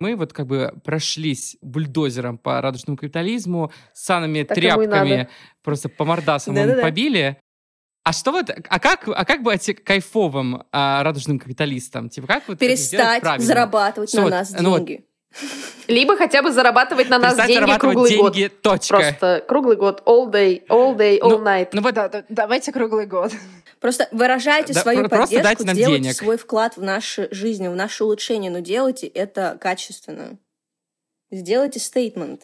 Мы 0.00 0.16
вот 0.16 0.32
как 0.32 0.46
бы 0.46 0.72
прошлись 0.84 1.56
бульдозером 1.60 2.38
по 2.38 2.60
радужному 2.60 2.96
капитализму, 2.96 3.72
санами, 3.92 4.42
так 4.42 4.56
тряпками, 4.56 5.28
просто 5.62 5.88
по 5.88 6.04
мордасам 6.04 6.54
да 6.54 6.82
побили. 6.82 7.38
А 8.04 8.12
что 8.12 8.32
вот, 8.32 8.48
а 8.50 8.80
как, 8.80 9.06
а 9.06 9.24
как 9.26 9.42
быть 9.42 9.84
кайфовым 9.84 10.64
а, 10.72 11.02
радужным 11.02 11.38
капиталистом? 11.38 12.08
Типа 12.08 12.26
как 12.26 12.48
вот 12.48 12.58
перестать 12.58 13.22
зарабатывать 13.42 14.08
что 14.08 14.18
на 14.18 14.24
вот, 14.24 14.30
нас 14.30 14.56
ну, 14.58 14.78
деньги? 14.78 15.04
Либо 15.86 16.16
хотя 16.16 16.42
бы 16.42 16.52
зарабатывать 16.52 17.08
на 17.08 17.18
нас 17.18 17.36
деньги 17.46 17.78
круглый 17.78 18.10
деньги, 18.10 18.42
год. 18.44 18.60
Точка. 18.62 18.96
Просто 18.96 19.44
круглый 19.46 19.76
год, 19.76 20.02
all 20.06 20.30
day, 20.30 20.66
all 20.68 20.96
day, 20.96 21.18
all 21.20 21.38
ну, 21.38 21.44
night. 21.44 21.68
Ну 21.72 21.82
вот, 21.82 21.94
да, 21.94 22.08
да, 22.08 22.24
давайте 22.28 22.72
круглый 22.72 23.06
год. 23.06 23.32
Просто 23.80 24.08
выражайте 24.10 24.72
да, 24.74 24.80
свою 24.80 25.08
поддержку, 25.08 25.42
дайте 25.42 25.64
нам 25.64 25.76
делайте 25.76 26.02
денег. 26.02 26.16
свой 26.16 26.36
вклад 26.36 26.76
в 26.76 26.82
нашу 26.82 27.28
жизнь, 27.30 27.68
в 27.68 27.76
наше 27.76 28.04
улучшение, 28.04 28.50
но 28.50 28.58
делайте 28.58 29.06
это 29.06 29.56
качественно. 29.60 30.38
Сделайте 31.30 31.78
стейтмент. 31.78 32.42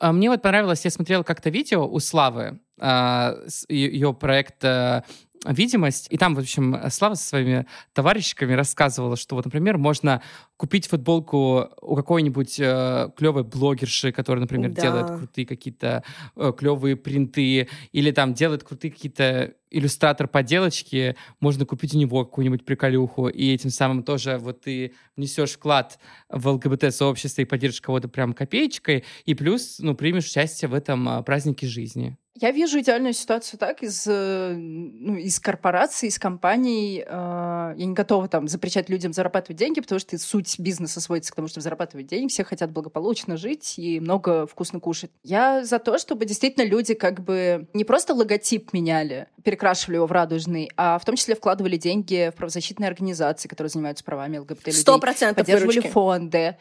А 0.00 0.12
мне 0.12 0.28
вот 0.28 0.42
понравилось, 0.42 0.84
я 0.84 0.90
смотрела 0.90 1.22
как-то 1.22 1.48
видео 1.48 1.86
у 1.86 1.98
Славы, 2.00 2.58
а, 2.78 3.36
ее 3.68 4.12
проект 4.12 4.64
э, 4.64 5.02
видимость. 5.44 6.06
И 6.10 6.16
там, 6.16 6.34
в 6.34 6.38
общем, 6.38 6.76
Слава 6.90 7.14
со 7.14 7.28
своими 7.28 7.66
товарищиками 7.92 8.52
рассказывала, 8.52 9.16
что 9.16 9.36
вот, 9.36 9.44
например, 9.44 9.78
можно 9.78 10.22
купить 10.56 10.86
футболку 10.86 11.68
у 11.80 11.96
какой-нибудь 11.96 12.58
э, 12.58 13.10
клевой 13.16 13.44
блогерши, 13.44 14.12
которая, 14.12 14.40
например, 14.40 14.70
да. 14.72 14.82
делает 14.82 15.18
крутые 15.18 15.46
какие-то 15.46 16.02
э, 16.36 16.52
клевые 16.56 16.96
принты, 16.96 17.68
или 17.92 18.10
там 18.10 18.34
делает 18.34 18.64
крутые 18.64 18.90
какие-то 18.90 19.54
иллюстратор 19.70 20.28
поделочки, 20.28 21.16
можно 21.40 21.66
купить 21.66 21.94
у 21.94 21.98
него 21.98 22.24
какую-нибудь 22.24 22.64
приколюху, 22.64 23.28
и 23.28 23.52
этим 23.52 23.70
самым 23.70 24.02
тоже 24.02 24.38
вот 24.38 24.62
ты 24.62 24.94
внесешь 25.16 25.52
вклад 25.52 25.98
в 26.28 26.48
ЛГБТ-сообщество 26.48 27.42
и 27.42 27.44
поддержишь 27.44 27.80
кого-то 27.80 28.08
прям 28.08 28.32
копеечкой, 28.32 29.04
и 29.24 29.34
плюс, 29.34 29.78
ну, 29.80 29.94
примешь 29.94 30.26
участие 30.26 30.68
в 30.68 30.74
этом 30.74 31.08
а, 31.08 31.22
празднике 31.22 31.66
жизни. 31.66 32.16
Я 32.38 32.50
вижу 32.50 32.80
идеальную 32.80 33.14
ситуацию 33.14 33.58
так 33.58 33.82
из, 33.82 34.06
э, 34.06 34.54
ну, 34.54 35.16
из 35.16 35.40
корпораций, 35.40 36.08
из 36.08 36.18
компаний. 36.18 37.02
Э, 37.06 37.74
я 37.76 37.86
не 37.86 37.94
готова 37.94 38.28
там 38.28 38.46
запрещать 38.46 38.90
людям 38.90 39.14
зарабатывать 39.14 39.56
деньги, 39.56 39.80
потому 39.80 39.98
что 39.98 40.18
суть 40.18 40.58
бизнеса 40.58 41.00
сводится 41.00 41.32
к 41.32 41.36
тому, 41.36 41.48
чтобы 41.48 41.62
зарабатывать 41.62 42.06
деньги. 42.06 42.30
Все 42.30 42.44
хотят 42.44 42.70
благополучно 42.72 43.38
жить 43.38 43.78
и 43.78 44.00
много 44.00 44.46
вкусно 44.46 44.80
кушать. 44.80 45.10
Я 45.22 45.64
за 45.64 45.78
то, 45.78 45.96
чтобы 45.98 46.26
действительно 46.26 46.64
люди 46.64 46.92
как 46.92 47.24
бы 47.24 47.68
не 47.72 47.84
просто 47.84 48.12
логотип 48.12 48.74
меняли, 48.74 49.28
перекрашивали 49.42 49.96
его 49.96 50.06
в 50.06 50.12
радужный, 50.12 50.70
а 50.76 50.98
в 50.98 51.04
том 51.06 51.16
числе 51.16 51.36
вкладывали 51.36 51.78
деньги 51.78 52.30
в 52.34 52.36
правозащитные 52.36 52.88
организации, 52.88 53.48
которые 53.48 53.70
занимаются 53.70 54.04
правами 54.04 54.36
ЛГБТ 54.38 54.66
людей. 54.66 54.80
Сто 54.80 54.98
процентов 54.98 55.46
Поддерживали 55.46 55.80
фонды 55.80 56.56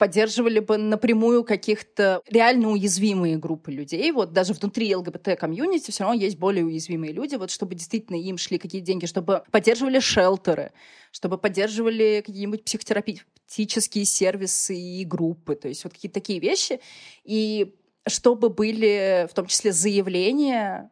поддерживали 0.00 0.60
бы 0.60 0.78
напрямую 0.78 1.44
каких-то 1.44 2.22
реально 2.26 2.70
уязвимые 2.70 3.36
группы 3.36 3.70
людей. 3.70 4.10
Вот 4.12 4.32
даже 4.32 4.54
внутри 4.54 4.96
ЛГБТ-комьюнити 4.96 5.90
все 5.90 6.04
равно 6.04 6.18
есть 6.18 6.38
более 6.38 6.64
уязвимые 6.64 7.12
люди, 7.12 7.34
вот 7.34 7.50
чтобы 7.50 7.74
действительно 7.74 8.16
им 8.16 8.38
шли 8.38 8.56
какие-то 8.56 8.86
деньги, 8.86 9.04
чтобы 9.04 9.42
поддерживали 9.50 10.00
шелтеры, 10.00 10.72
чтобы 11.12 11.36
поддерживали 11.36 12.22
какие-нибудь 12.24 12.64
психотерапевтические 12.64 14.06
сервисы 14.06 14.74
и 14.74 15.04
группы, 15.04 15.54
то 15.54 15.68
есть 15.68 15.84
вот 15.84 15.92
какие-то 15.92 16.14
такие 16.14 16.40
вещи. 16.40 16.80
И 17.24 17.74
чтобы 18.08 18.48
были 18.48 19.28
в 19.30 19.34
том 19.34 19.44
числе 19.44 19.70
заявления 19.70 20.90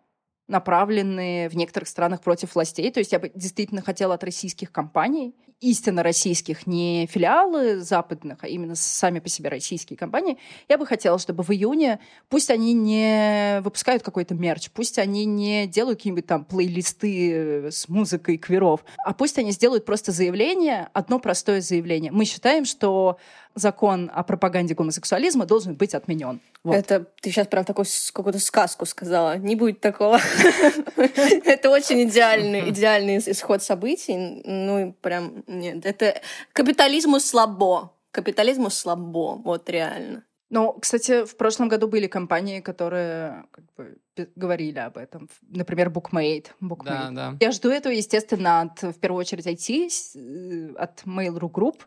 направленные 0.49 1.49
в 1.49 1.57
некоторых 1.57 1.89
странах 1.89 2.21
против 2.21 2.55
властей. 2.55 2.91
То 2.91 3.01
есть 3.01 3.13
я 3.13 3.19
бы 3.19 3.31
действительно 3.35 3.81
хотела 3.81 4.15
от 4.15 4.25
российских 4.25 4.71
компаний 4.71 5.35
истинно 5.61 6.03
российских, 6.03 6.67
не 6.67 7.07
филиалы 7.07 7.81
западных, 7.81 8.39
а 8.43 8.49
именно 8.49 8.77
сами 8.77 9.19
по 9.19 9.29
себе 9.29 9.49
российские 9.49 9.97
компании, 9.97 10.39
я 10.69 10.79
бы 10.79 10.87
хотела, 10.87 11.19
чтобы 11.19 11.43
в 11.43 11.51
июне, 11.51 11.99
пусть 12.29 12.51
они 12.51 12.73
не 12.73 13.61
выпускают 13.63 14.03
какой-то 14.03 14.35
мерч, 14.35 14.71
пусть 14.71 14.99
они 14.99 15.25
не 15.25 15.67
делают 15.67 15.99
какие-нибудь 15.99 16.27
там 16.27 16.45
плейлисты 16.45 17.33
э, 17.33 17.71
с 17.71 17.89
музыкой 17.89 18.37
кверов, 18.39 18.85
а 19.05 19.13
пусть 19.13 19.39
они 19.39 19.51
сделают 19.51 19.85
просто 19.85 20.13
заявление, 20.13 20.89
одно 20.93 21.19
простое 21.19 21.61
заявление. 21.61 22.13
Мы 22.13 22.25
считаем, 22.25 22.65
что 22.65 23.19
закон 23.55 24.11
о 24.15 24.23
пропаганде 24.23 24.75
гомосексуализма 24.75 25.45
должен 25.47 25.75
быть 25.75 25.95
отменен. 25.95 26.41
Вот. 26.65 26.75
Это 26.75 27.07
ты 27.21 27.31
сейчас 27.31 27.47
прям 27.47 27.65
такую 27.65 27.87
какую-то 28.13 28.41
сказку 28.41 28.85
сказала. 28.85 29.39
Не 29.39 29.55
будет 29.55 29.81
такого. 29.81 30.19
Это 30.97 31.71
очень 31.71 32.03
идеальный, 32.05 32.69
идеальный 32.71 33.19
исход 33.19 33.63
событий. 33.63 34.43
Ну, 34.45 34.93
прям, 35.01 35.45
нет. 35.47 35.87
Это 35.87 36.21
капитализму 36.53 37.21
слабо. 37.21 37.93
Капитализму 38.11 38.71
слабо. 38.71 39.37
Вот 39.37 39.71
реально. 39.71 40.25
Ну, 40.51 40.73
кстати, 40.73 41.25
в 41.25 41.37
прошлом 41.37 41.69
году 41.69 41.89
были 41.89 42.07
компании, 42.07 42.61
которые 42.61 43.45
как 43.51 43.65
бы, 43.77 43.99
говорили 44.35 44.79
об 44.79 44.97
этом. 44.97 45.29
Например, 45.51 45.91
Bookmate. 45.91 46.47
Bookmate. 46.61 46.85
Да, 46.85 47.11
да. 47.11 47.37
Я 47.41 47.53
жду 47.53 47.69
этого, 47.69 47.93
естественно, 47.93 48.63
от, 48.63 48.83
в 48.83 48.99
первую 48.99 49.21
очередь, 49.21 49.47
IT, 49.47 49.91
э, 50.17 50.75
от 50.77 51.03
Mail.ru 51.05 51.51
Group, 51.51 51.81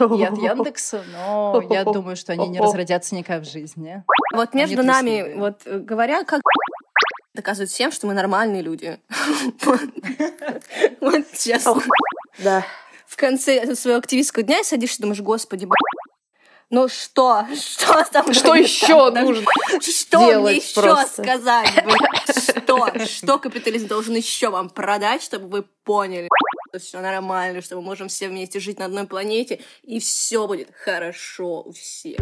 и 0.00 0.22
от 0.24 0.38
Яндекса, 0.38 1.04
но 1.12 1.62
я 1.70 1.84
думаю, 1.84 2.16
что 2.16 2.32
они 2.32 2.48
не 2.48 2.60
разродятся 2.60 3.14
никак 3.14 3.42
в 3.42 3.50
жизни. 3.50 4.04
Вот 4.34 4.54
между 4.54 4.82
нами, 4.82 5.34
вот 5.36 5.62
э, 5.64 5.78
говоря, 5.78 6.24
как 6.24 6.42
доказывают 7.34 7.70
всем, 7.70 7.92
что 7.92 8.06
мы 8.06 8.14
нормальные 8.14 8.62
люди. 8.62 8.98
Вот 11.00 11.24
честно. 11.38 11.82
Да. 12.38 12.64
В 13.06 13.16
конце 13.16 13.74
своего 13.76 13.98
активистского 13.98 14.42
дня 14.42 14.64
садишься 14.64 14.98
и 14.98 15.02
думаешь, 15.02 15.20
господи, 15.20 15.68
Ну 16.70 16.88
что? 16.88 17.46
Что 17.54 18.04
там? 18.10 18.32
Что 18.34 18.54
еще 18.54 19.10
нужно 19.10 19.46
Что 19.80 20.40
мне 20.40 20.56
еще 20.56 20.80
просто? 20.82 21.22
сказать? 21.22 21.68
Что? 22.28 22.90
Что 23.06 23.38
капитализм 23.38 23.86
должен 23.86 24.14
еще 24.16 24.50
вам 24.50 24.68
продать, 24.70 25.22
чтобы 25.22 25.48
вы 25.48 25.62
поняли, 25.84 26.28
что 26.78 26.86
все 26.86 27.00
нормально, 27.00 27.62
что 27.62 27.76
мы 27.76 27.82
можем 27.82 28.08
все 28.08 28.28
вместе 28.28 28.60
жить 28.60 28.78
на 28.78 28.86
одной 28.86 29.06
планете, 29.06 29.60
и 29.82 29.98
все 29.98 30.46
будет 30.46 30.68
хорошо 30.74 31.62
у 31.62 31.72
всех. 31.72 32.18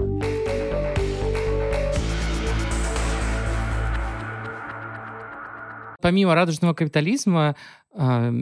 Помимо 6.01 6.35
радужного 6.35 6.75
капитализма, 6.75 7.57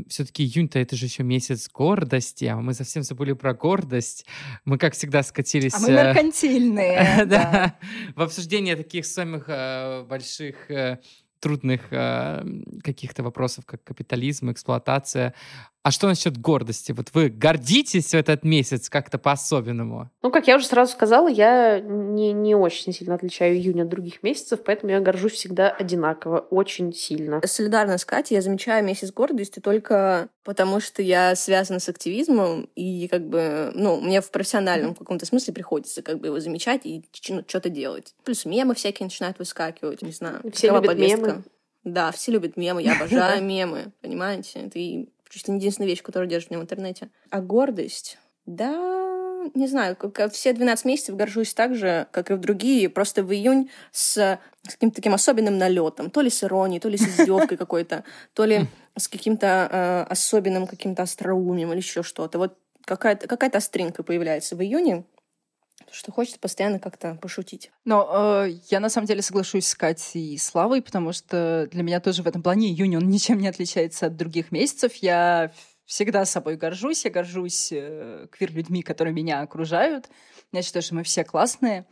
все-таки 0.08 0.42
июнь-то 0.42 0.78
это 0.80 0.96
же 0.96 1.06
еще 1.06 1.22
месяц 1.22 1.70
гордости, 1.70 2.46
а 2.46 2.56
мы 2.56 2.74
совсем 2.74 3.02
забыли 3.02 3.34
про 3.34 3.54
гордость. 3.54 4.26
Мы, 4.64 4.78
как 4.78 4.94
всегда, 4.94 5.22
скатились... 5.22 5.74
А 5.74 5.78
мы 5.78 5.90
э, 5.90 6.06
меркантильные. 6.06 7.24
да. 7.26 7.76
В 8.16 8.22
обсуждении 8.22 8.74
таких 8.74 9.06
самых 9.06 9.44
э, 9.48 10.04
больших 10.04 10.70
э, 10.70 10.98
трудных 11.42 11.88
э, 11.90 12.44
каких-то 12.82 13.22
вопросов, 13.22 13.66
как 13.66 13.82
капитализм, 13.82 14.50
эксплуатация. 14.52 15.34
А 15.84 15.90
что 15.90 16.06
насчет 16.06 16.38
гордости? 16.38 16.92
Вот 16.92 17.08
вы 17.12 17.28
гордитесь 17.28 18.10
в 18.10 18.14
этот 18.14 18.44
месяц 18.44 18.88
как-то 18.88 19.18
по-особенному? 19.18 20.10
Ну, 20.22 20.30
как 20.30 20.46
я 20.46 20.56
уже 20.56 20.66
сразу 20.66 20.92
сказала, 20.92 21.26
я 21.26 21.80
не, 21.80 22.32
не 22.32 22.54
очень 22.54 22.92
сильно 22.92 23.16
отличаю 23.16 23.56
июнь 23.56 23.82
от 23.82 23.88
других 23.88 24.22
месяцев, 24.22 24.60
поэтому 24.64 24.92
я 24.92 25.00
горжусь 25.00 25.32
всегда 25.32 25.70
одинаково, 25.70 26.38
очень 26.38 26.92
сильно. 26.92 27.40
Солидарно 27.44 27.98
с 27.98 28.04
Катей, 28.04 28.36
я 28.36 28.42
замечаю 28.42 28.84
месяц 28.84 29.12
гордости 29.12 29.58
только 29.58 30.28
потому, 30.44 30.78
что 30.78 31.02
я 31.02 31.34
связана 31.34 31.80
с 31.80 31.88
активизмом, 31.88 32.68
и 32.76 33.08
как 33.08 33.28
бы, 33.28 33.72
ну, 33.74 34.00
мне 34.00 34.20
в 34.20 34.30
профессиональном 34.30 34.94
каком-то 34.94 35.26
смысле 35.26 35.52
приходится 35.52 36.02
как 36.02 36.20
бы 36.20 36.28
его 36.28 36.38
замечать 36.38 36.82
и 36.84 37.04
ну, 37.28 37.42
что-то 37.46 37.70
делать. 37.70 38.14
Плюс 38.24 38.44
мемы 38.44 38.76
всякие 38.76 39.06
начинают 39.06 39.40
выскакивать, 39.40 40.02
не 40.02 40.12
знаю. 40.12 40.42
Все 40.52 40.68
любят 40.68 40.86
повестка. 40.86 41.20
мемы. 41.20 41.44
Да, 41.84 42.12
все 42.12 42.30
любят 42.30 42.56
мемы, 42.56 42.82
я 42.82 42.94
обожаю 42.94 43.42
мемы, 43.44 43.92
понимаете? 44.00 44.60
Это 44.60 44.78
и 44.78 45.08
чуть 45.32 45.48
ли 45.48 45.54
не 45.54 45.58
единственная 45.58 45.88
вещь, 45.88 46.02
которую 46.02 46.28
держит 46.28 46.50
меня 46.50 46.60
в 46.60 46.62
интернете. 46.62 47.08
А 47.30 47.40
гордость? 47.40 48.18
Да, 48.44 49.48
не 49.54 49.66
знаю, 49.66 49.96
как 49.96 50.12
как 50.12 50.32
все 50.32 50.52
12 50.52 50.84
месяцев 50.84 51.16
горжусь 51.16 51.54
так 51.54 51.74
же, 51.74 52.06
как 52.10 52.30
и 52.30 52.34
в 52.34 52.38
другие, 52.38 52.88
просто 52.88 53.22
в 53.22 53.32
июнь 53.32 53.70
с, 53.90 54.14
с 54.14 54.38
каким-то 54.64 54.96
таким 54.96 55.14
особенным 55.14 55.58
налетом, 55.58 56.10
то 56.10 56.20
ли 56.20 56.30
с 56.30 56.44
иронией, 56.44 56.80
то 56.80 56.88
ли 56.88 56.98
с 56.98 57.02
издевкой 57.02 57.56
какой-то, 57.58 58.04
то 58.34 58.44
ли 58.44 58.66
с 58.96 59.08
каким-то 59.08 59.68
э, 59.70 60.12
особенным 60.12 60.66
каким-то 60.66 61.02
остроумием 61.02 61.70
или 61.72 61.78
еще 61.78 62.02
что-то. 62.02 62.38
Вот 62.38 62.58
какая-то 62.84 63.26
какая 63.26 63.50
остринка 63.50 64.02
появляется 64.02 64.56
в 64.56 64.62
июне, 64.62 65.04
что 65.92 66.12
хочется 66.12 66.38
постоянно 66.38 66.78
как-то 66.78 67.16
пошутить. 67.20 67.70
Но 67.84 68.44
э, 68.44 68.54
я 68.70 68.80
на 68.80 68.88
самом 68.88 69.06
деле 69.06 69.22
соглашусь 69.22 69.66
с 69.66 69.74
Катей 69.74 70.34
и 70.34 70.38
Славой, 70.38 70.82
потому 70.82 71.12
что 71.12 71.68
для 71.70 71.82
меня 71.82 72.00
тоже 72.00 72.22
в 72.22 72.26
этом 72.26 72.42
плане 72.42 72.68
июнь, 72.68 72.96
он 72.96 73.08
ничем 73.08 73.38
не 73.38 73.48
отличается 73.48 74.06
от 74.06 74.16
других 74.16 74.52
месяцев. 74.52 74.94
Я 74.96 75.52
всегда 75.84 76.24
собой 76.24 76.56
горжусь, 76.56 77.04
я 77.04 77.10
горжусь 77.10 77.68
э, 77.70 78.26
квир-людьми, 78.30 78.82
которые 78.82 79.12
меня 79.12 79.40
окружают. 79.40 80.08
Я 80.52 80.62
считаю, 80.62 80.82
что 80.82 80.94
мы 80.94 81.02
все 81.02 81.24
классные. 81.24 81.86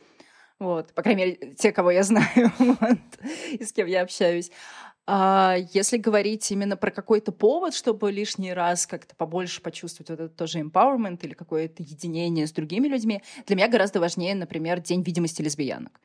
Вот, 0.59 0.93
по 0.93 1.03
крайней 1.03 1.25
мере, 1.25 1.55
те, 1.55 1.73
кого 1.73 1.91
я 1.91 2.03
знаю, 2.03 2.53
и 3.53 3.65
с 3.65 3.73
кем 3.73 3.87
я 3.87 4.03
общаюсь. 4.03 4.51
А 5.13 5.57
если 5.73 5.97
говорить 5.97 6.49
именно 6.53 6.77
про 6.77 6.93
какой-то 6.93 7.33
повод, 7.33 7.75
чтобы 7.75 8.13
лишний 8.13 8.53
раз 8.53 8.87
как-то 8.87 9.17
побольше 9.17 9.61
почувствовать 9.61 10.09
вот 10.09 10.21
это 10.21 10.29
тоже 10.29 10.61
empowerment 10.61 11.19
или 11.23 11.35
какое-то 11.35 11.83
единение 11.83 12.47
с 12.47 12.53
другими 12.53 12.87
людьми, 12.87 13.21
для 13.45 13.57
меня 13.57 13.67
гораздо 13.67 13.99
важнее, 13.99 14.37
например, 14.37 14.79
День 14.81 15.03
видимости 15.03 15.43
лесбиянок. 15.43 16.01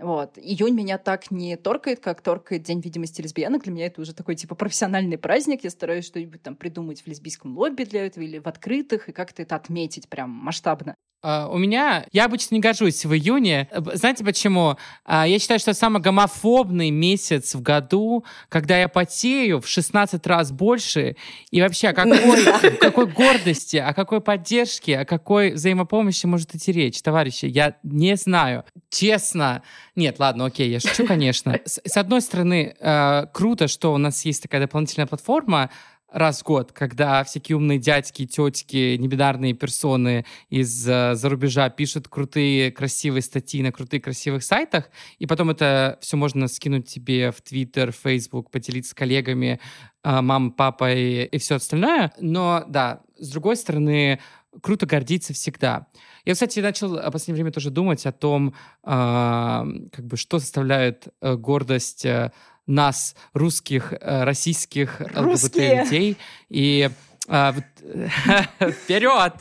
Вот. 0.00 0.38
Июнь 0.38 0.74
меня 0.74 0.98
так 0.98 1.30
не 1.30 1.56
торкает, 1.56 2.00
как 2.00 2.22
торкает 2.22 2.62
День 2.62 2.80
видимости 2.80 3.20
лесбиянок. 3.20 3.64
Для 3.64 3.72
меня 3.72 3.86
это 3.86 4.00
уже 4.00 4.14
такой, 4.14 4.36
типа, 4.36 4.54
профессиональный 4.54 5.18
праздник. 5.18 5.64
Я 5.64 5.70
стараюсь 5.70 6.06
что-нибудь 6.06 6.42
там 6.42 6.56
придумать 6.56 7.02
в 7.02 7.06
лесбийском 7.06 7.56
лобби 7.56 7.84
для 7.84 8.06
этого 8.06 8.24
или 8.24 8.38
в 8.38 8.46
открытых, 8.46 9.08
и 9.08 9.12
как-то 9.12 9.42
это 9.42 9.54
отметить 9.56 10.08
прям 10.08 10.30
масштабно. 10.30 10.94
А, 11.24 11.48
У 11.48 11.56
меня, 11.56 12.04
я 12.10 12.24
обычно 12.24 12.56
не 12.56 12.60
горжусь 12.60 13.04
в 13.04 13.14
июне. 13.14 13.68
Знаете 13.94 14.24
почему? 14.24 14.76
А, 15.04 15.26
Я 15.26 15.38
считаю, 15.38 15.60
что 15.60 15.72
самый 15.72 16.02
гомофобный 16.02 16.90
месяц 16.90 17.54
в 17.54 17.62
году, 17.62 18.24
когда 18.48 18.76
я 18.76 18.88
потею 18.88 19.60
в 19.60 19.68
16 19.68 20.26
раз 20.26 20.50
больше. 20.50 21.14
И 21.52 21.60
вообще, 21.60 21.88
о 21.88 21.92
какой, 21.92 22.44
о 22.48 22.76
какой 22.76 23.06
гордости, 23.06 23.76
о 23.76 23.94
какой 23.94 24.20
поддержке, 24.20 24.98
о 24.98 25.04
какой 25.04 25.52
взаимопомощи 25.52 26.26
может 26.26 26.54
идти 26.56 26.72
речь, 26.72 27.00
товарищи? 27.02 27.46
Я 27.46 27.76
не 27.84 28.16
знаю. 28.16 28.64
Честно. 28.90 29.62
Нет, 29.94 30.18
ладно, 30.18 30.46
окей, 30.46 30.70
я 30.70 30.80
шучу, 30.80 31.06
конечно. 31.06 31.60
С, 31.64 31.80
с 31.84 31.96
одной 31.96 32.22
стороны, 32.22 32.74
э, 32.78 33.26
круто, 33.32 33.68
что 33.68 33.92
у 33.92 33.98
нас 33.98 34.24
есть 34.24 34.42
такая 34.42 34.62
дополнительная 34.62 35.06
платформа, 35.06 35.70
раз 36.12 36.40
в 36.40 36.44
год, 36.44 36.72
когда 36.72 37.24
всякие 37.24 37.56
умные 37.56 37.78
дядьки, 37.78 38.26
тетки, 38.26 38.96
небинарные 38.96 39.54
персоны 39.54 40.24
из 40.50 40.86
э, 40.86 41.14
рубежа 41.22 41.68
пишут 41.70 42.08
крутые, 42.08 42.70
красивые 42.70 43.22
статьи 43.22 43.62
на 43.62 43.72
крутых, 43.72 44.04
красивых 44.04 44.44
сайтах, 44.44 44.90
и 45.18 45.26
потом 45.26 45.50
это 45.50 45.98
все 46.00 46.16
можно 46.16 46.48
скинуть 46.48 46.86
тебе 46.88 47.30
в 47.30 47.40
Твиттер, 47.40 47.92
Фейсбук, 47.92 48.50
поделиться 48.50 48.90
с 48.90 48.94
коллегами, 48.94 49.60
э, 50.04 50.20
мамой, 50.20 50.52
папой 50.52 51.24
и 51.24 51.38
все 51.38 51.56
остальное. 51.56 52.12
Но 52.20 52.64
да, 52.68 53.02
с 53.18 53.30
другой 53.30 53.56
стороны, 53.56 54.20
круто 54.60 54.86
гордиться 54.86 55.32
всегда. 55.32 55.86
Я, 56.24 56.34
кстати, 56.34 56.60
начал 56.60 56.96
в 56.96 57.10
последнее 57.10 57.42
время 57.42 57.52
тоже 57.52 57.70
думать 57.70 58.04
о 58.06 58.12
том, 58.12 58.54
а, 58.82 59.66
как 59.92 60.04
бы, 60.06 60.16
что 60.16 60.38
составляет 60.38 61.08
э, 61.20 61.36
гордость 61.36 62.04
э, 62.04 62.32
нас, 62.66 63.16
русских, 63.32 63.92
э, 63.92 64.24
российских 64.24 65.00
Русские. 65.14 65.82
ЛГБТ-людей. 65.82 66.16
И 66.48 66.90
вперед! 68.60 69.32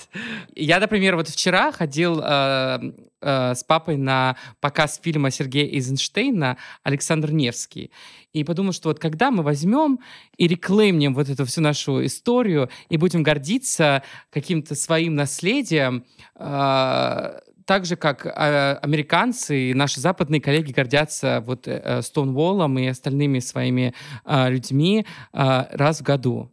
Я, 0.55 0.79
например, 0.79 1.17
вот 1.17 1.27
вчера 1.27 1.73
ходил 1.73 2.21
э, 2.23 2.79
э, 3.19 3.53
с 3.53 3.65
папой 3.65 3.97
на 3.97 4.37
показ 4.61 4.97
фильма 5.03 5.29
Сергея 5.29 5.65
Эйзенштейна 5.65 6.55
«Александр 6.83 7.31
Невский». 7.31 7.91
И 8.31 8.45
подумал, 8.45 8.71
что 8.71 8.87
вот 8.87 8.99
когда 8.99 9.29
мы 9.29 9.43
возьмем 9.43 9.99
и 10.37 10.47
реклеймнем 10.47 11.13
вот 11.13 11.27
эту 11.27 11.45
всю 11.45 11.59
нашу 11.59 12.05
историю 12.05 12.69
и 12.87 12.95
будем 12.95 13.23
гордиться 13.23 14.03
каким-то 14.29 14.73
своим 14.75 15.15
наследием, 15.15 16.05
э, 16.35 17.39
так 17.65 17.85
же, 17.85 17.97
как 17.97 18.25
э, 18.25 18.79
американцы 18.81 19.71
и 19.71 19.73
наши 19.73 19.99
западные 19.99 20.39
коллеги 20.39 20.71
гордятся 20.71 21.43
вот 21.45 21.67
э, 21.67 22.01
Стоунволлом 22.01 22.79
и 22.79 22.87
остальными 22.87 23.39
своими 23.39 23.93
э, 24.23 24.49
людьми 24.49 25.05
э, 25.33 25.65
раз 25.71 25.99
в 25.99 26.03
году. 26.03 26.49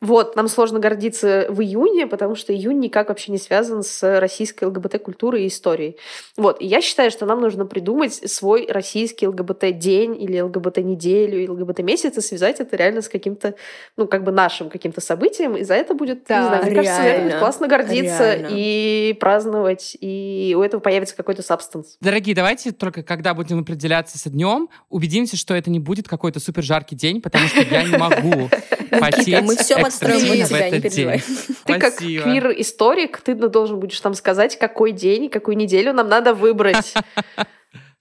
Вот, 0.00 0.36
нам 0.36 0.46
сложно 0.46 0.78
гордиться 0.78 1.46
в 1.48 1.60
июне, 1.60 2.06
потому 2.06 2.36
что 2.36 2.52
июнь 2.52 2.78
никак 2.78 3.08
вообще 3.08 3.32
не 3.32 3.38
связан 3.38 3.82
с 3.82 4.20
российской 4.20 4.64
ЛГБТ-культурой 4.64 5.44
и 5.44 5.48
историей. 5.48 5.96
Вот, 6.36 6.60
и 6.60 6.66
я 6.66 6.80
считаю, 6.80 7.10
что 7.10 7.26
нам 7.26 7.40
нужно 7.40 7.66
придумать 7.66 8.14
свой 8.14 8.66
российский 8.70 9.26
ЛГБТ-день 9.26 10.22
или 10.22 10.40
ЛГБТ-неделю, 10.40 11.40
или 11.40 11.48
ЛГБТ-месяц 11.48 12.16
и 12.16 12.20
связать 12.20 12.60
это 12.60 12.76
реально 12.76 13.02
с 13.02 13.08
каким-то, 13.08 13.54
ну, 13.96 14.06
как 14.06 14.22
бы 14.22 14.30
нашим 14.30 14.70
каким-то 14.70 15.00
событием, 15.00 15.56
и 15.56 15.64
за 15.64 15.74
это 15.74 15.94
будет, 15.94 16.24
Да, 16.28 16.42
не 16.42 16.46
знаю, 16.48 16.64
мне 16.64 16.74
кажется, 16.76 16.94
за 16.94 17.02
это 17.02 17.12
будет 17.16 17.24
реально, 17.24 17.38
классно 17.40 17.68
гордиться 17.68 18.34
реально. 18.34 18.48
и 18.52 19.16
праздновать, 19.18 19.96
и 20.00 20.54
у 20.56 20.62
этого 20.62 20.80
появится 20.80 21.16
какой-то 21.16 21.42
сабстанс. 21.42 21.96
Дорогие, 22.00 22.36
давайте 22.36 22.70
только 22.70 23.02
когда 23.02 23.34
будем 23.34 23.60
определяться 23.60 24.16
со 24.16 24.30
днем, 24.30 24.68
убедимся, 24.90 25.36
что 25.36 25.54
это 25.54 25.70
не 25.70 25.80
будет 25.80 26.06
какой-то 26.06 26.38
супер 26.38 26.62
жаркий 26.62 26.94
день, 26.94 27.20
потому 27.20 27.48
что 27.48 27.62
я 27.62 27.82
не 27.82 27.96
могу 27.96 28.48
потеть 28.88 29.42
мы 29.42 29.54
экстра 29.54 29.82
подстроим 29.82 30.20
для 30.20 30.46
тебя, 30.46 30.70
не 30.70 30.80
переживай. 30.80 31.22
Ты 31.64 31.78
как 31.78 31.96
квир-историк, 31.96 33.20
ты 33.20 33.34
должен 33.34 33.78
будешь 33.78 34.00
там 34.00 34.14
сказать, 34.14 34.58
какой 34.58 34.92
день 34.92 35.24
и 35.24 35.28
какую 35.28 35.56
неделю 35.56 35.92
нам 35.92 36.08
надо 36.08 36.34
выбрать. 36.34 36.94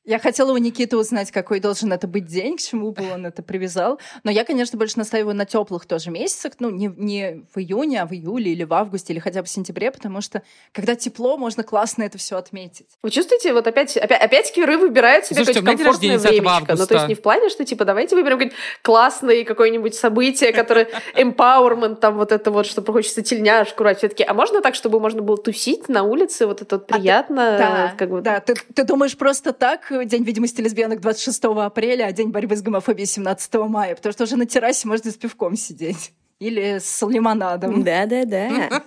Я 0.08 0.20
хотела 0.20 0.54
у 0.54 0.58
Никиты 0.58 0.96
узнать, 0.96 1.32
какой 1.32 1.60
должен 1.60 1.92
это 1.92 2.08
быть 2.08 2.26
день, 2.28 2.56
к 2.56 2.62
чему 2.62 2.92
бы 2.94 3.04
он 3.14 3.26
это 3.26 3.44
привязал. 3.44 4.00
Но 4.24 4.32
я, 4.32 4.46
конечно, 4.46 4.80
больше 4.80 4.98
настаиваю 4.98 5.36
на 5.36 5.46
теплых 5.46 5.86
тоже 5.86 6.12
месяцах. 6.12 6.54
Ну, 6.60 6.70
не, 6.70 6.88
не 6.96 7.44
в 7.54 7.60
июне, 7.60 8.02
а 8.02 8.06
в 8.06 8.14
июле 8.14 8.54
или 8.54 8.64
в 8.64 8.74
августе, 8.74 9.12
или 9.12 9.20
хотя 9.20 9.42
бы 9.42 9.48
в 9.48 9.50
сентябре, 9.50 9.92
потому 9.92 10.22
что 10.22 10.44
когда 10.72 10.96
тепло, 10.96 11.38
можно 11.38 11.64
классно 11.64 12.04
это 12.04 12.18
все 12.18 12.38
отметить. 12.38 12.88
Вы 13.04 13.10
чувствуете, 13.10 13.52
вот 13.52 13.68
опять, 13.68 13.98
опять, 13.98 14.22
опять 14.22 14.54
квиры 14.54 14.78
выбирают 14.78 15.26
себе 15.26 15.44
Слушайте, 15.44 15.60
какое-то 15.60 15.84
комфортное 15.84 16.14
рождения 16.14 16.32
10 16.32 16.42
времечко. 16.42 16.76
Ну, 16.78 16.88
то 16.88 16.94
есть 16.94 17.08
не 17.10 17.16
в 17.16 17.22
плане, 17.22 17.50
что, 17.50 17.66
типа, 17.66 17.84
давайте 17.84 18.16
выберем 18.16 18.38
какое-нибудь 18.38 18.58
классное 18.84 19.44
какое-нибудь 19.44 19.94
событие, 19.94 20.54
которое 20.54 20.88
empowerment, 21.16 21.96
там 21.96 22.16
вот 22.16 22.32
это 22.32 22.50
вот, 22.52 22.66
что 22.66 22.82
хочется 22.82 23.22
тельняшку 23.24 23.84
рать. 23.84 23.98
Все-таки, 23.98 24.24
а 24.24 24.34
можно 24.34 24.62
так, 24.62 24.74
чтобы 24.74 25.02
можно 25.02 25.22
было 25.22 25.38
тусить 25.38 25.90
на 25.90 26.04
улице, 26.04 26.48
вот 26.48 26.62
это 26.62 26.78
вот 26.78 26.86
А 26.90 26.94
ты- 26.94 27.00
приятно? 27.00 27.58
Да, 27.58 27.94
как 27.98 28.10
бы... 28.10 28.22
да. 28.22 28.40
Ты, 28.40 28.54
ты 28.74 28.86
думаешь 28.86 29.18
просто 29.18 29.52
так 29.52 29.92
День 30.06 30.24
видимости 30.24 30.62
лесбиянок 30.62 31.00
26 31.02 31.44
апреля, 31.46 32.06
а 32.06 32.12
День 32.12 32.30
борьбы 32.30 32.56
с 32.56 32.62
гомофобией 32.62 33.08
17 33.08 33.54
мая? 33.68 33.96
Потому 33.96 34.14
что 34.14 34.24
уже 34.24 34.36
на 34.36 34.46
террасе 34.46 34.88
можно 34.88 35.12
с 35.12 35.16
пивком 35.16 35.56
сидеть. 35.56 36.12
Или 36.40 36.78
с 36.80 37.02
лимонадом. 37.08 37.84
Да-да-да. 37.84 38.84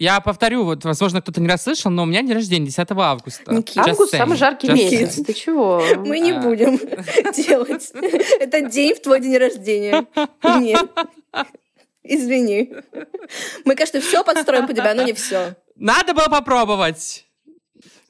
Я 0.00 0.20
повторю, 0.20 0.62
вот, 0.64 0.84
возможно, 0.84 1.20
кто-то 1.20 1.40
не 1.40 1.48
расслышал, 1.48 1.90
но 1.90 2.04
у 2.04 2.06
меня 2.06 2.22
день 2.22 2.32
рождения 2.34 2.66
10 2.66 2.86
августа. 2.92 3.52
Никита. 3.52 3.80
Just 3.80 3.90
Август 3.90 4.14
saying. 4.14 4.18
самый 4.18 4.36
жаркий 4.36 4.68
Just 4.68 4.74
месяц. 4.74 5.18
saying. 5.18 5.24
Ты 5.24 5.32
чего? 5.34 5.82
Мы 6.06 6.20
не 6.20 6.30
А. 6.32 6.40
будем 6.40 6.76
делать 7.34 7.90
этот 8.38 8.70
день 8.70 8.94
в 8.94 9.02
твой 9.02 9.20
день 9.20 9.36
рождения. 9.38 10.06
Нет. 10.60 10.88
Извини. 12.04 12.72
Мы, 13.64 13.74
конечно, 13.74 14.00
все 14.00 14.22
подстроим 14.22 14.68
по 14.68 14.72
тебя, 14.72 14.94
но 14.94 15.02
не 15.02 15.14
все. 15.14 15.56
Надо 15.74 16.14
было 16.14 16.28
попробовать. 16.28 17.26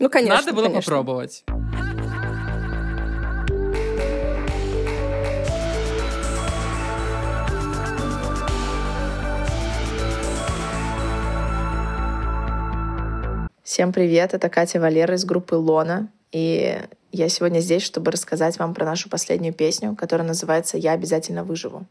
Ну, 0.00 0.08
конечно. 0.08 0.36
Надо 0.36 0.52
было 0.52 0.66
конечно. 0.66 0.90
попробовать. 0.92 1.44
Всем 13.64 13.92
привет, 13.92 14.34
это 14.34 14.48
Катя 14.48 14.80
Валера 14.80 15.14
из 15.14 15.24
группы 15.24 15.56
Лона. 15.56 16.08
И 16.30 16.80
я 17.10 17.28
сегодня 17.28 17.58
здесь, 17.58 17.82
чтобы 17.82 18.12
рассказать 18.12 18.56
вам 18.60 18.74
про 18.74 18.84
нашу 18.84 19.08
последнюю 19.08 19.52
песню, 19.52 19.96
которая 19.96 20.26
называется 20.28 20.78
«Я 20.78 20.92
обязательно 20.92 21.42
выживу». 21.42 21.86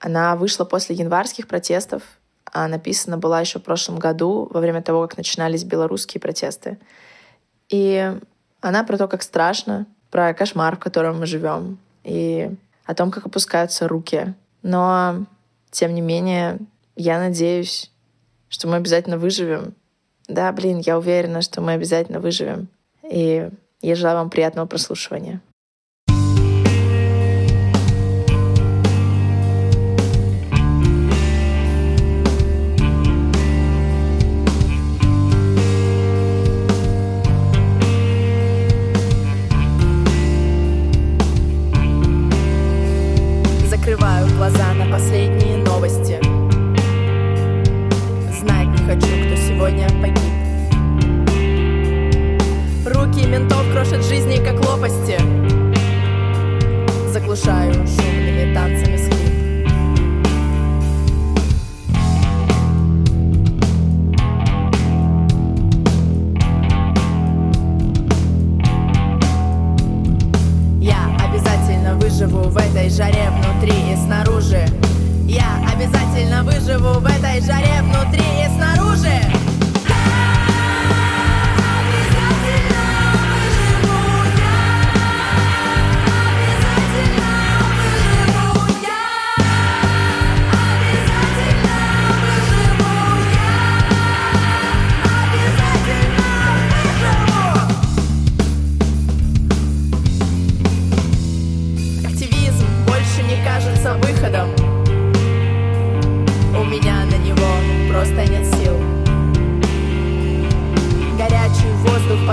Она 0.00 0.36
вышла 0.36 0.66
после 0.66 0.96
январских 0.96 1.48
протестов, 1.48 2.02
а 2.44 2.68
написана 2.68 3.16
была 3.16 3.40
еще 3.40 3.58
в 3.58 3.62
прошлом 3.62 3.98
году, 3.98 4.48
во 4.50 4.60
время 4.60 4.82
того, 4.82 5.02
как 5.02 5.16
начинались 5.16 5.64
белорусские 5.64 6.20
протесты. 6.20 6.78
И 7.68 8.14
она 8.60 8.84
про 8.84 8.96
то, 8.96 9.08
как 9.08 9.22
страшно, 9.22 9.86
про 10.10 10.32
кошмар, 10.34 10.76
в 10.76 10.80
котором 10.80 11.20
мы 11.20 11.26
живем, 11.26 11.78
и 12.04 12.50
о 12.84 12.94
том, 12.94 13.10
как 13.10 13.26
опускаются 13.26 13.88
руки. 13.88 14.34
Но, 14.62 15.26
тем 15.70 15.94
не 15.94 16.00
менее, 16.00 16.58
я 16.96 17.18
надеюсь, 17.18 17.92
что 18.48 18.66
мы 18.68 18.76
обязательно 18.76 19.18
выживем, 19.18 19.74
да, 20.28 20.52
блин, 20.52 20.78
я 20.78 20.98
уверена, 20.98 21.40
что 21.40 21.62
мы 21.62 21.72
обязательно 21.72 22.20
выживем. 22.20 22.68
И 23.02 23.48
я 23.80 23.94
желаю 23.94 24.18
вам 24.18 24.30
приятного 24.30 24.66
прослушивания. 24.66 25.40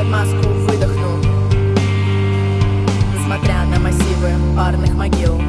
Под 0.05 0.11
маску 0.11 0.49
выдохну. 0.67 1.21
Смотря 3.25 3.65
на 3.65 3.79
массивы 3.79 4.31
парных 4.55 4.93
могил. 4.93 5.41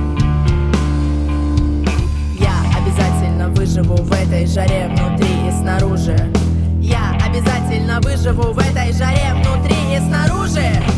Я 2.38 2.55
обязательно 2.77 3.49
выживу 3.49 3.97
в 3.97 4.12
этой 4.12 4.47
жаре 4.47 4.88
внутри 4.88 5.49
и 5.49 5.53
снаружи. 5.53 6.33
Я 6.81 7.16
обязательно 7.25 8.01
выживу 8.01 8.53
в 8.53 8.59
этой 8.59 8.92
жаре 8.92 9.35
внутри 9.35 9.77
и 9.95 9.99
снаружи 9.99 10.95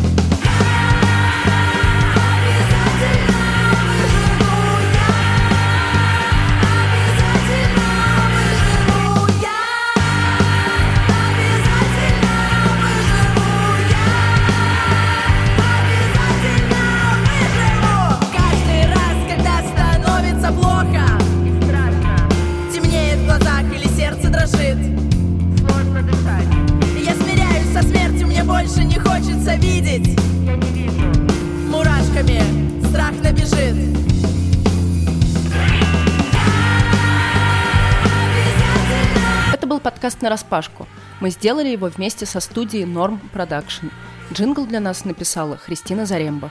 подкаст 40.09 40.23
«Нараспашку». 40.23 40.87
Мы 41.19 41.29
сделали 41.29 41.69
его 41.69 41.87
вместе 41.87 42.25
со 42.25 42.39
студией 42.39 42.85
Norm 42.85 43.19
Production. 43.31 43.91
Джингл 44.33 44.65
для 44.65 44.79
нас 44.79 45.05
написала 45.05 45.55
Христина 45.55 46.07
Заремба. 46.07 46.49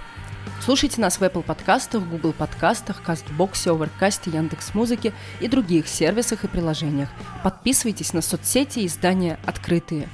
Слушайте 0.65 1.01
нас 1.01 1.19
в 1.19 1.23
Apple 1.25 1.43
подкастах, 1.43 2.05
Google 2.05 2.33
подкастах, 2.33 3.03
Кастбоксе, 3.03 3.71
Оверкасте, 3.71 4.31
Яндекс.Музыке 4.31 5.13
и 5.41 5.49
других 5.49 5.89
сервисах 5.89 6.45
и 6.45 6.47
приложениях. 6.47 7.09
Подписывайтесь 7.43 8.13
на 8.13 8.23
соцсети 8.23 8.81
и 8.81 8.87
издания 8.87 9.41
«Открытые». 9.45 10.09